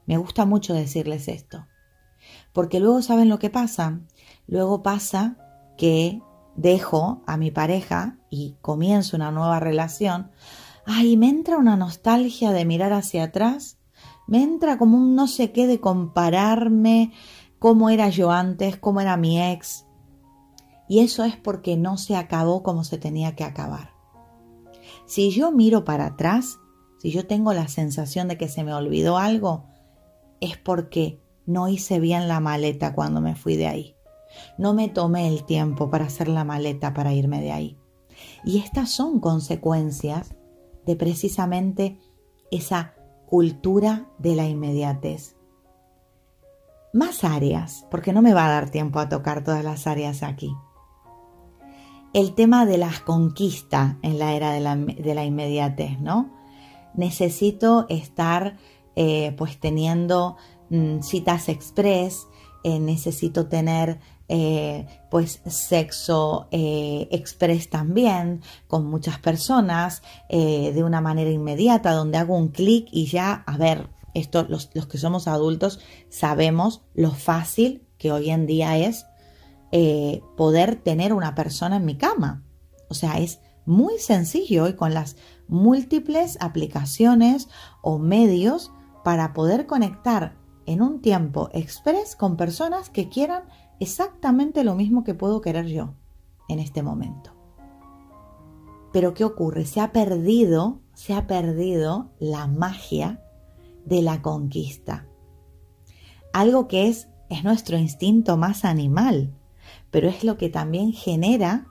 Me 0.06 0.16
gusta 0.16 0.44
mucho 0.44 0.74
decirles 0.74 1.28
esto, 1.28 1.66
porque 2.52 2.80
luego 2.80 3.02
saben 3.02 3.28
lo 3.28 3.38
que 3.38 3.50
pasa. 3.50 4.00
Luego 4.46 4.82
pasa 4.82 5.36
que 5.78 6.20
dejo 6.56 7.22
a 7.26 7.36
mi 7.36 7.50
pareja 7.50 8.18
y 8.30 8.56
comienzo 8.60 9.16
una 9.16 9.30
nueva 9.30 9.60
relación. 9.60 10.30
Ay, 10.86 11.16
me 11.16 11.28
entra 11.28 11.58
una 11.58 11.76
nostalgia 11.76 12.52
de 12.52 12.64
mirar 12.64 12.92
hacia 12.92 13.24
atrás. 13.24 13.78
Me 14.26 14.42
entra 14.42 14.78
como 14.78 14.96
un 14.96 15.14
no 15.14 15.26
sé 15.26 15.52
qué 15.52 15.66
de 15.66 15.80
compararme 15.80 17.12
cómo 17.58 17.90
era 17.90 18.08
yo 18.08 18.30
antes, 18.30 18.76
cómo 18.76 19.00
era 19.00 19.16
mi 19.16 19.40
ex. 19.40 19.86
Y 20.88 21.00
eso 21.00 21.24
es 21.24 21.36
porque 21.36 21.76
no 21.76 21.96
se 21.96 22.16
acabó 22.16 22.62
como 22.62 22.84
se 22.84 22.98
tenía 22.98 23.36
que 23.36 23.44
acabar. 23.44 23.92
Si 25.06 25.30
yo 25.30 25.52
miro 25.52 25.84
para 25.84 26.06
atrás, 26.06 26.58
si 26.98 27.10
yo 27.10 27.26
tengo 27.26 27.52
la 27.52 27.68
sensación 27.68 28.28
de 28.28 28.36
que 28.36 28.48
se 28.48 28.64
me 28.64 28.74
olvidó 28.74 29.18
algo, 29.18 29.66
es 30.40 30.56
porque 30.56 31.20
no 31.46 31.68
hice 31.68 32.00
bien 32.00 32.28
la 32.28 32.40
maleta 32.40 32.94
cuando 32.94 33.20
me 33.20 33.34
fui 33.34 33.56
de 33.56 33.66
ahí. 33.66 33.96
No 34.58 34.74
me 34.74 34.88
tomé 34.88 35.28
el 35.28 35.44
tiempo 35.44 35.90
para 35.90 36.06
hacer 36.06 36.28
la 36.28 36.44
maleta 36.44 36.94
para 36.94 37.12
irme 37.12 37.40
de 37.40 37.52
ahí. 37.52 37.78
Y 38.44 38.58
estas 38.58 38.90
son 38.90 39.20
consecuencias 39.20 40.34
de 40.86 40.96
precisamente 40.96 41.98
esa 42.50 42.94
cultura 43.26 44.08
de 44.18 44.36
la 44.36 44.46
inmediatez 44.46 45.36
más 46.92 47.24
áreas, 47.24 47.86
porque 47.90 48.12
no 48.12 48.22
me 48.22 48.34
va 48.34 48.46
a 48.46 48.50
dar 48.50 48.70
tiempo 48.70 48.98
a 48.98 49.08
tocar 49.08 49.42
todas 49.42 49.64
las 49.64 49.86
áreas 49.86 50.22
aquí. 50.22 50.54
El 52.12 52.34
tema 52.34 52.66
de 52.66 52.76
las 52.76 53.00
conquistas 53.00 53.96
en 54.02 54.18
la 54.18 54.34
era 54.34 54.52
de 54.52 54.60
la, 55.14 55.24
inmediatez, 55.24 55.98
¿no? 55.98 56.30
Necesito 56.94 57.86
estar 57.88 58.58
eh, 58.96 59.34
pues 59.38 59.58
teniendo 59.58 60.36
mm, 60.68 61.00
citas 61.00 61.48
express, 61.48 62.28
eh, 62.64 62.78
necesito 62.78 63.48
tener 63.48 63.98
eh, 64.34 64.86
pues 65.10 65.42
sexo 65.46 66.48
express 66.50 67.68
también 67.68 68.40
con 68.66 68.86
muchas 68.86 69.18
personas 69.18 70.02
de 70.30 70.82
una 70.82 71.02
manera 71.02 71.30
inmediata 71.30 71.92
donde 71.92 72.16
hago 72.16 72.36
un 72.36 72.48
clic 72.48 72.88
y 72.90 73.06
ya, 73.06 73.44
a 73.46 73.58
ver, 73.58 73.90
esto, 74.14 74.46
los, 74.48 74.66
que 74.66 74.98
somos 74.98 75.26
adultos 75.28 75.80
sabemos 76.08 76.82
lo 76.94 77.10
fácil 77.12 77.86
que 77.98 78.12
hoy 78.12 78.30
en 78.30 78.46
día 78.46 78.76
es 78.76 79.06
eh, 79.70 80.22
poder 80.36 80.76
tener 80.76 81.12
una 81.12 81.34
persona 81.34 81.76
en 81.76 81.84
mi 81.84 81.96
cama. 81.96 82.44
O 82.88 82.94
sea, 82.94 83.18
es 83.18 83.40
muy 83.64 83.98
sencillo 83.98 84.68
y 84.68 84.74
con 84.74 84.92
las 84.92 85.16
múltiples 85.48 86.36
aplicaciones 86.40 87.48
o 87.80 87.98
medios 87.98 88.70
para 89.04 89.32
poder 89.32 89.66
conectar 89.66 90.36
en 90.66 90.82
un 90.82 91.00
tiempo 91.00 91.48
express 91.52 92.16
con 92.16 92.36
personas 92.36 92.90
que 92.90 93.08
quieran 93.08 93.44
exactamente 93.82 94.64
lo 94.64 94.74
mismo 94.74 95.04
que 95.04 95.14
puedo 95.14 95.40
querer 95.40 95.66
yo 95.66 95.94
en 96.48 96.58
este 96.58 96.82
momento. 96.82 97.32
Pero 98.92 99.14
¿qué 99.14 99.24
ocurre? 99.24 99.64
Se 99.64 99.80
ha 99.80 99.92
perdido, 99.92 100.80
se 100.94 101.14
ha 101.14 101.26
perdido 101.26 102.10
la 102.18 102.46
magia 102.46 103.22
de 103.84 104.02
la 104.02 104.22
conquista. 104.22 105.06
Algo 106.32 106.68
que 106.68 106.88
es, 106.88 107.08
es 107.28 107.42
nuestro 107.44 107.76
instinto 107.78 108.36
más 108.36 108.64
animal, 108.64 109.34
pero 109.90 110.08
es 110.08 110.24
lo 110.24 110.36
que 110.36 110.48
también 110.48 110.92
genera 110.92 111.66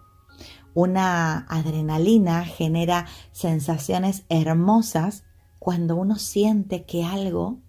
una 0.73 1.45
adrenalina, 1.49 2.45
genera 2.45 3.05
sensaciones 3.31 4.23
hermosas 4.29 5.23
cuando 5.59 5.95
uno 5.95 6.15
siente 6.15 6.85
que 6.85 7.03
algo 7.03 7.59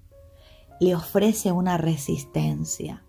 le 0.80 0.94
ofrece 0.94 1.52
una 1.52 1.76
resistencia. 1.76 3.04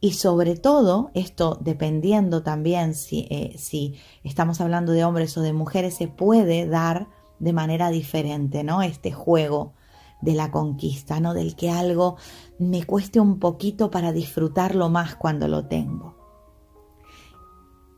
Y 0.00 0.12
sobre 0.12 0.56
todo, 0.56 1.10
esto 1.14 1.58
dependiendo 1.60 2.42
también 2.42 2.94
si, 2.94 3.26
eh, 3.30 3.56
si, 3.58 3.96
estamos 4.22 4.60
hablando 4.60 4.92
de 4.92 5.04
hombres 5.04 5.36
o 5.36 5.42
de 5.42 5.52
mujeres, 5.52 5.94
se 5.94 6.06
puede 6.06 6.66
dar 6.66 7.08
de 7.40 7.52
manera 7.52 7.90
diferente, 7.90 8.62
¿no? 8.62 8.82
Este 8.82 9.10
juego 9.10 9.74
de 10.20 10.34
la 10.34 10.50
conquista, 10.50 11.20
¿no? 11.20 11.34
Del 11.34 11.56
que 11.56 11.70
algo 11.70 12.16
me 12.58 12.84
cueste 12.84 13.18
un 13.18 13.38
poquito 13.40 13.90
para 13.90 14.12
disfrutarlo 14.12 14.88
más 14.88 15.16
cuando 15.16 15.48
lo 15.48 15.66
tengo. 15.66 16.16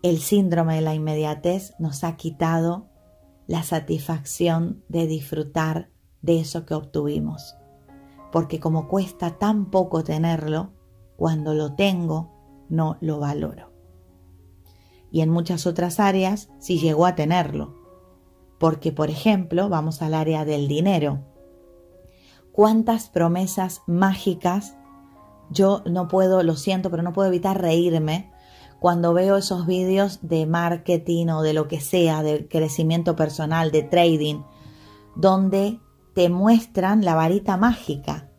El 0.02 0.20
síndrome 0.20 0.76
de 0.76 0.80
la 0.80 0.94
inmediatez 0.94 1.74
nos 1.78 2.04
ha 2.04 2.16
quitado 2.16 2.88
la 3.46 3.62
satisfacción 3.62 4.82
de 4.88 5.06
disfrutar 5.06 5.90
de 6.22 6.40
eso 6.40 6.64
que 6.64 6.72
obtuvimos. 6.72 7.56
Porque 8.32 8.60
como 8.60 8.88
cuesta 8.88 9.38
tan 9.38 9.66
poco 9.70 10.02
tenerlo, 10.04 10.72
cuando 11.20 11.52
lo 11.52 11.74
tengo, 11.74 12.64
no 12.70 12.96
lo 13.02 13.18
valoro. 13.18 13.74
Y 15.10 15.20
en 15.20 15.28
muchas 15.28 15.66
otras 15.66 16.00
áreas 16.00 16.48
sí 16.60 16.78
llegó 16.78 17.04
a 17.04 17.14
tenerlo. 17.14 17.74
Porque, 18.58 18.90
por 18.90 19.10
ejemplo, 19.10 19.68
vamos 19.68 20.00
al 20.00 20.14
área 20.14 20.46
del 20.46 20.66
dinero 20.66 21.26
cuántas 22.52 23.10
promesas 23.10 23.82
mágicas. 23.86 24.78
Yo 25.50 25.82
no 25.84 26.08
puedo, 26.08 26.42
lo 26.42 26.56
siento, 26.56 26.90
pero 26.90 27.02
no 27.02 27.12
puedo 27.12 27.28
evitar 27.28 27.60
reírme 27.60 28.32
cuando 28.78 29.12
veo 29.12 29.36
esos 29.36 29.66
vídeos 29.66 30.20
de 30.22 30.46
marketing 30.46 31.26
o 31.26 31.42
de 31.42 31.52
lo 31.52 31.68
que 31.68 31.82
sea, 31.82 32.22
de 32.22 32.48
crecimiento 32.48 33.14
personal, 33.14 33.72
de 33.72 33.82
trading, 33.82 34.40
donde 35.16 35.80
te 36.14 36.30
muestran 36.30 37.04
la 37.04 37.14
varita 37.14 37.58
mágica, 37.58 38.30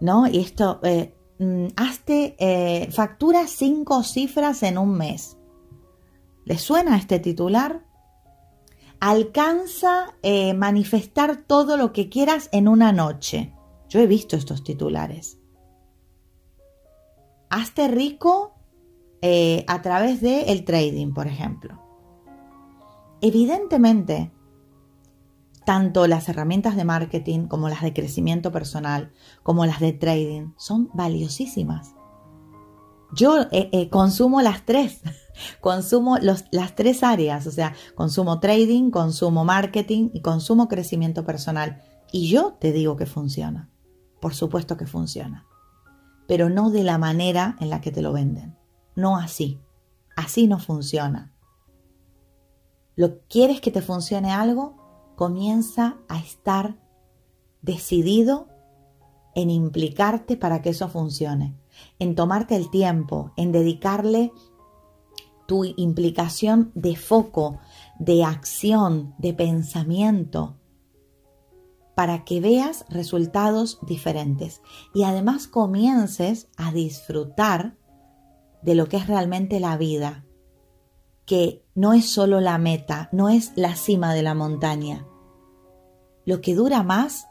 ¿no? 0.00 0.28
Y 0.28 0.38
esto, 0.38 0.78
eh, 0.84 1.15
mm, 1.38 1.66
hazte, 1.76 2.36
eh, 2.38 2.90
factura 2.90 3.46
cinco 3.46 4.02
cifras 4.02 4.62
en 4.62 4.78
un 4.78 4.96
mes. 4.96 5.36
¿Les 6.44 6.60
suena 6.60 6.96
este 6.96 7.18
titular? 7.18 7.86
alcanza 9.00 10.14
eh, 10.22 10.54
manifestar 10.54 11.44
todo 11.46 11.76
lo 11.76 11.92
que 11.92 12.08
quieras 12.08 12.48
en 12.52 12.68
una 12.68 12.92
noche. 12.92 13.52
Yo 13.88 14.00
he 14.00 14.06
visto 14.06 14.36
estos 14.36 14.64
titulares. 14.64 15.38
Hazte 17.50 17.88
rico 17.88 18.54
eh, 19.22 19.64
a 19.68 19.82
través 19.82 20.20
del 20.20 20.48
el 20.48 20.64
trading, 20.64 21.12
por 21.12 21.26
ejemplo. 21.26 21.80
Evidentemente, 23.20 24.32
tanto 25.66 26.06
las 26.06 26.28
herramientas 26.28 26.76
de 26.76 26.84
marketing 26.84 27.48
como 27.48 27.68
las 27.68 27.82
de 27.82 27.92
crecimiento 27.92 28.52
personal, 28.52 29.12
como 29.42 29.66
las 29.66 29.80
de 29.80 29.92
trading, 29.92 30.52
son 30.56 30.88
valiosísimas. 30.94 31.96
Yo 33.12 33.46
eh, 33.50 33.90
consumo 33.90 34.40
las 34.42 34.64
tres. 34.64 35.00
Consumo 35.60 36.16
las 36.18 36.74
tres 36.76 37.02
áreas, 37.02 37.46
o 37.46 37.50
sea, 37.50 37.74
consumo 37.94 38.40
trading, 38.40 38.90
consumo 38.90 39.44
marketing 39.44 40.08
y 40.14 40.22
consumo 40.22 40.66
crecimiento 40.66 41.26
personal. 41.26 41.82
Y 42.10 42.28
yo 42.28 42.54
te 42.58 42.72
digo 42.72 42.96
que 42.96 43.04
funciona. 43.04 43.68
Por 44.18 44.34
supuesto 44.34 44.78
que 44.78 44.86
funciona. 44.86 45.44
Pero 46.26 46.48
no 46.48 46.70
de 46.70 46.84
la 46.84 46.96
manera 46.96 47.56
en 47.60 47.68
la 47.68 47.82
que 47.82 47.92
te 47.92 48.00
lo 48.00 48.14
venden. 48.14 48.56
No 48.94 49.18
así. 49.18 49.60
Así 50.16 50.46
no 50.46 50.58
funciona. 50.58 51.34
¿Lo 52.94 53.20
quieres 53.28 53.60
que 53.60 53.70
te 53.70 53.82
funcione 53.82 54.32
algo? 54.32 54.85
Comienza 55.16 55.96
a 56.08 56.18
estar 56.18 56.76
decidido 57.62 58.48
en 59.34 59.50
implicarte 59.50 60.36
para 60.36 60.62
que 60.62 60.70
eso 60.70 60.88
funcione, 60.88 61.56
en 61.98 62.14
tomarte 62.14 62.54
el 62.54 62.70
tiempo, 62.70 63.32
en 63.36 63.50
dedicarle 63.50 64.32
tu 65.46 65.64
implicación 65.64 66.70
de 66.74 66.96
foco, 66.96 67.58
de 67.98 68.24
acción, 68.24 69.14
de 69.18 69.32
pensamiento, 69.32 70.58
para 71.94 72.24
que 72.24 72.42
veas 72.42 72.84
resultados 72.90 73.78
diferentes. 73.82 74.60
Y 74.92 75.04
además 75.04 75.46
comiences 75.46 76.48
a 76.58 76.72
disfrutar 76.72 77.78
de 78.62 78.74
lo 78.74 78.88
que 78.88 78.98
es 78.98 79.06
realmente 79.06 79.60
la 79.60 79.78
vida, 79.78 80.25
que 81.26 81.64
no 81.74 81.92
es 81.92 82.08
solo 82.08 82.40
la 82.40 82.56
meta, 82.56 83.08
no 83.12 83.28
es 83.28 83.52
la 83.56 83.74
cima 83.74 84.14
de 84.14 84.22
la 84.22 84.34
montaña. 84.34 85.06
Lo 86.24 86.40
que 86.40 86.54
dura 86.54 86.82
más 86.82 87.28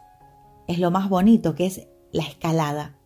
es 0.68 0.80
lo 0.80 0.92
más 0.92 1.10
bonito, 1.10 1.56
que 1.56 1.66
es 1.66 1.88
la 2.12 2.24
escalada, 2.24 2.98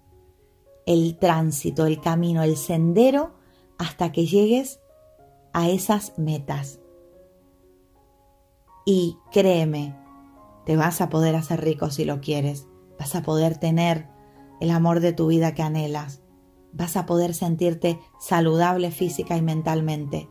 el 0.85 1.17
tránsito, 1.17 1.85
el 1.85 2.01
camino, 2.01 2.43
el 2.43 2.57
sendero 2.57 3.35
hasta 3.77 4.11
que 4.11 4.25
llegues 4.25 4.79
a 5.53 5.69
esas 5.69 6.17
metas. 6.17 6.79
Y 8.85 9.17
créeme, 9.31 9.95
te 10.65 10.75
vas 10.75 11.01
a 11.01 11.09
poder 11.09 11.35
hacer 11.35 11.61
rico 11.61 11.91
si 11.91 12.05
lo 12.05 12.21
quieres, 12.21 12.67
vas 12.97 13.15
a 13.15 13.21
poder 13.21 13.57
tener 13.57 14.07
el 14.59 14.71
amor 14.71 14.99
de 14.99 15.13
tu 15.13 15.27
vida 15.27 15.53
que 15.53 15.61
anhelas, 15.61 16.21
vas 16.73 16.97
a 16.97 17.05
poder 17.05 17.33
sentirte 17.33 17.99
saludable 18.19 18.91
física 18.91 19.37
y 19.37 19.41
mentalmente. 19.41 20.29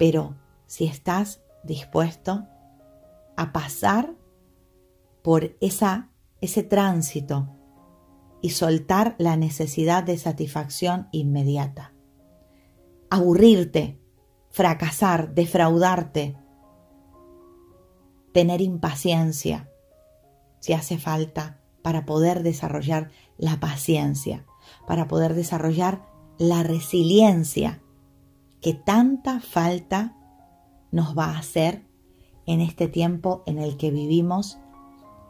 Pero 0.00 0.34
si 0.64 0.86
estás 0.86 1.42
dispuesto 1.62 2.48
a 3.36 3.52
pasar 3.52 4.14
por 5.22 5.58
ese 5.60 6.62
tránsito 6.62 7.54
y 8.40 8.48
soltar 8.48 9.14
la 9.18 9.36
necesidad 9.36 10.02
de 10.02 10.16
satisfacción 10.16 11.08
inmediata. 11.12 11.92
Aburrirte, 13.10 14.00
fracasar, 14.48 15.34
defraudarte, 15.34 16.34
tener 18.32 18.62
impaciencia, 18.62 19.68
si 20.60 20.72
hace 20.72 20.96
falta, 20.96 21.60
para 21.82 22.06
poder 22.06 22.42
desarrollar 22.42 23.10
la 23.36 23.60
paciencia, 23.60 24.46
para 24.86 25.08
poder 25.08 25.34
desarrollar 25.34 26.06
la 26.38 26.62
resiliencia 26.62 27.82
que 28.60 28.74
tanta 28.74 29.40
falta 29.40 30.16
nos 30.90 31.16
va 31.16 31.26
a 31.26 31.38
hacer 31.38 31.84
en 32.46 32.60
este 32.60 32.88
tiempo 32.88 33.42
en 33.46 33.58
el 33.58 33.76
que 33.76 33.90
vivimos 33.90 34.58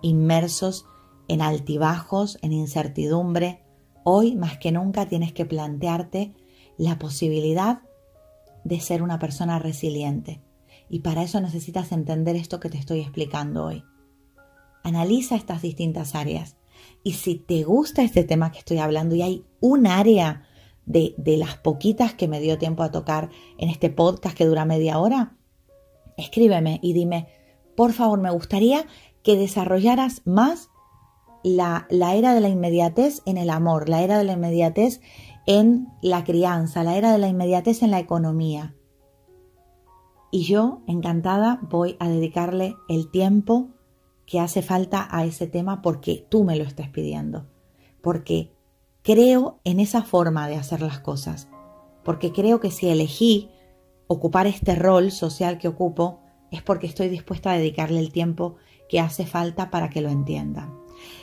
inmersos 0.03 0.87
en 1.29 1.43
altibajos, 1.43 2.39
en 2.43 2.53
incertidumbre. 2.53 3.63
Hoy 4.05 4.35
más 4.35 4.59
que 4.59 4.73
nunca 4.73 5.07
tienes 5.07 5.33
que 5.33 5.45
plantearte 5.45 6.35
la 6.77 6.99
posibilidad 6.99 7.83
de 8.65 8.81
ser 8.81 9.03
una 9.03 9.19
persona 9.19 9.59
resiliente. 9.59 10.41
Y 10.89 11.01
para 11.01 11.23
eso 11.23 11.41
necesitas 11.41 11.93
entender 11.93 12.37
esto 12.37 12.59
que 12.59 12.69
te 12.69 12.79
estoy 12.79 13.01
explicando 13.01 13.67
hoy. 13.67 13.85
Analiza 14.83 15.37
estas 15.37 15.63
distintas 15.63 16.15
áreas. 16.15 16.57
Y 17.05 17.13
si 17.13 17.37
te 17.37 17.63
gusta 17.63 18.03
este 18.03 18.25
tema 18.25 18.51
que 18.51 18.59
estoy 18.59 18.79
hablando 18.79 19.15
y 19.15 19.23
hay 19.23 19.45
un 19.61 19.87
área 19.87 20.49
de, 20.91 21.15
de 21.17 21.37
las 21.37 21.57
poquitas 21.57 22.15
que 22.15 22.27
me 22.27 22.41
dio 22.41 22.59
tiempo 22.59 22.83
a 22.83 22.91
tocar 22.91 23.31
en 23.59 23.69
este 23.69 23.91
podcast 23.91 24.37
que 24.37 24.45
dura 24.45 24.65
media 24.65 24.99
hora, 24.99 25.37
escríbeme 26.17 26.81
y 26.83 26.93
dime, 26.93 27.29
por 27.77 27.93
favor, 27.93 28.21
me 28.21 28.31
gustaría 28.31 28.87
que 29.23 29.37
desarrollaras 29.37 30.23
más 30.25 30.69
la, 31.45 31.87
la, 31.91 32.17
era 32.17 32.35
de 32.35 32.41
la 32.41 32.49
inmediatez 32.49 33.23
en 33.25 33.39
el 33.39 33.51
amor, 33.51 33.89
la 33.89 34.03
era 34.03 34.19
de 34.19 34.25
la 34.25 34.33
inmediatez 34.33 35.01
en 35.47 35.89
la 36.03 36.25
crianza, 36.25 36.83
la 36.83 36.97
era 36.97 37.13
de 37.13 37.19
la 37.19 37.29
inmediatez 37.29 37.83
en 37.83 37.93
la 37.93 38.01
economía. 38.01 38.75
Y 40.33 40.43
yo, 40.43 40.83
encantada, 40.89 41.61
voy 41.63 41.97
a 42.01 42.09
dedicarle 42.09 42.77
el 42.89 43.11
tiempo 43.11 43.69
que 44.27 44.41
hace 44.41 44.63
falta 44.63 45.09
a 45.11 45.25
ese 45.25 45.47
tema 45.47 45.83
porque 45.83 46.27
tú 46.29 46.45
me 46.45 46.57
lo 46.57 46.65
estás 46.65 46.89
pidiendo, 46.89 47.47
porque 48.03 48.53
creo 49.03 49.61
en 49.65 49.81
esa 49.81 50.03
forma 50.03 50.49
de 50.49 50.57
hacer 50.57 50.83
las 50.83 51.01
cosas, 51.01 51.49
porque 52.05 52.33
creo 52.33 52.61
que 52.61 52.71
si 52.71 52.89
elegí 52.89 53.51
ocupar 54.07 54.47
este 54.47 54.75
rol 54.75 55.13
social 55.13 55.59
que 55.59 55.69
ocupo, 55.69 56.21
es 56.51 56.63
porque 56.63 56.87
estoy 56.87 57.09
dispuesta 57.09 57.53
a 57.53 57.59
dedicarle 57.59 58.01
el 58.01 58.13
tiempo 58.13 58.57
que 58.89 59.01
hace 59.01 59.27
falta 59.27 59.71
para 59.71 59.89
que 59.89 60.01
lo 60.01 60.09
entiendan. 60.09 60.79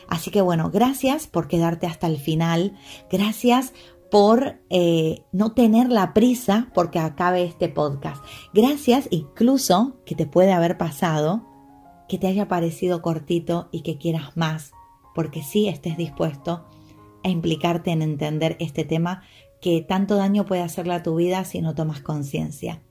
Así 0.08 0.32
que 0.32 0.42
bueno, 0.42 0.72
gracias 0.72 1.28
por 1.28 1.48
quedarte 1.48 1.86
hasta 1.86 2.08
el 2.08 2.18
final, 2.18 2.78
gracias 3.12 3.74
por 4.10 4.62
eh, 4.70 5.24
no 5.34 5.52
tener 5.52 5.90
la 5.90 6.14
prisa 6.14 6.70
porque 6.74 7.00
acabe 7.00 7.44
este 7.44 7.68
podcast. 7.68 8.24
Gracias 8.54 9.08
incluso 9.12 9.98
que 10.06 10.16
te 10.16 10.26
puede 10.26 10.54
haber 10.54 10.78
pasado 10.78 11.46
que 12.08 12.18
te 12.18 12.28
haya 12.28 12.48
parecido 12.48 13.02
cortito 13.02 13.68
y 13.72 13.82
que 13.82 13.98
quieras 13.98 14.38
más, 14.38 14.72
porque 15.14 15.44
sí 15.44 15.68
estés 15.68 15.98
dispuesto 15.98 16.66
a 17.24 17.30
implicarte 17.30 17.92
en 17.92 18.02
entender 18.02 18.56
este 18.60 18.84
tema 18.84 19.24
que 19.62 19.82
tanto 19.82 20.16
daño 20.16 20.46
puede 20.46 20.62
hacerle 20.62 20.94
a 20.94 21.04
tu 21.04 21.16
vida 21.16 21.44
si 21.46 21.62
no 21.62 21.76
tomas 21.76 22.02
conciencia. 22.02 22.82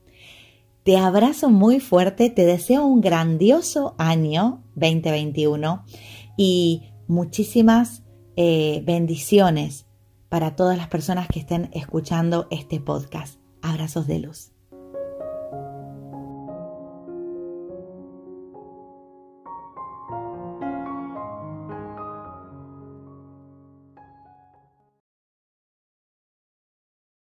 Te 0.83 0.97
abrazo 0.97 1.49
muy 1.49 1.79
fuerte, 1.79 2.29
te 2.29 2.45
deseo 2.45 2.85
un 2.85 3.01
grandioso 3.01 3.95
año 3.97 4.63
2021 4.75 5.83
y 6.37 6.83
muchísimas 7.07 8.03
eh, 8.35 8.83
bendiciones 8.85 9.85
para 10.29 10.55
todas 10.55 10.77
las 10.77 10.87
personas 10.87 11.27
que 11.27 11.39
estén 11.39 11.69
escuchando 11.73 12.47
este 12.51 12.79
podcast. 12.79 13.39
Abrazos 13.61 14.07
de 14.07 14.19
luz. 14.19 14.56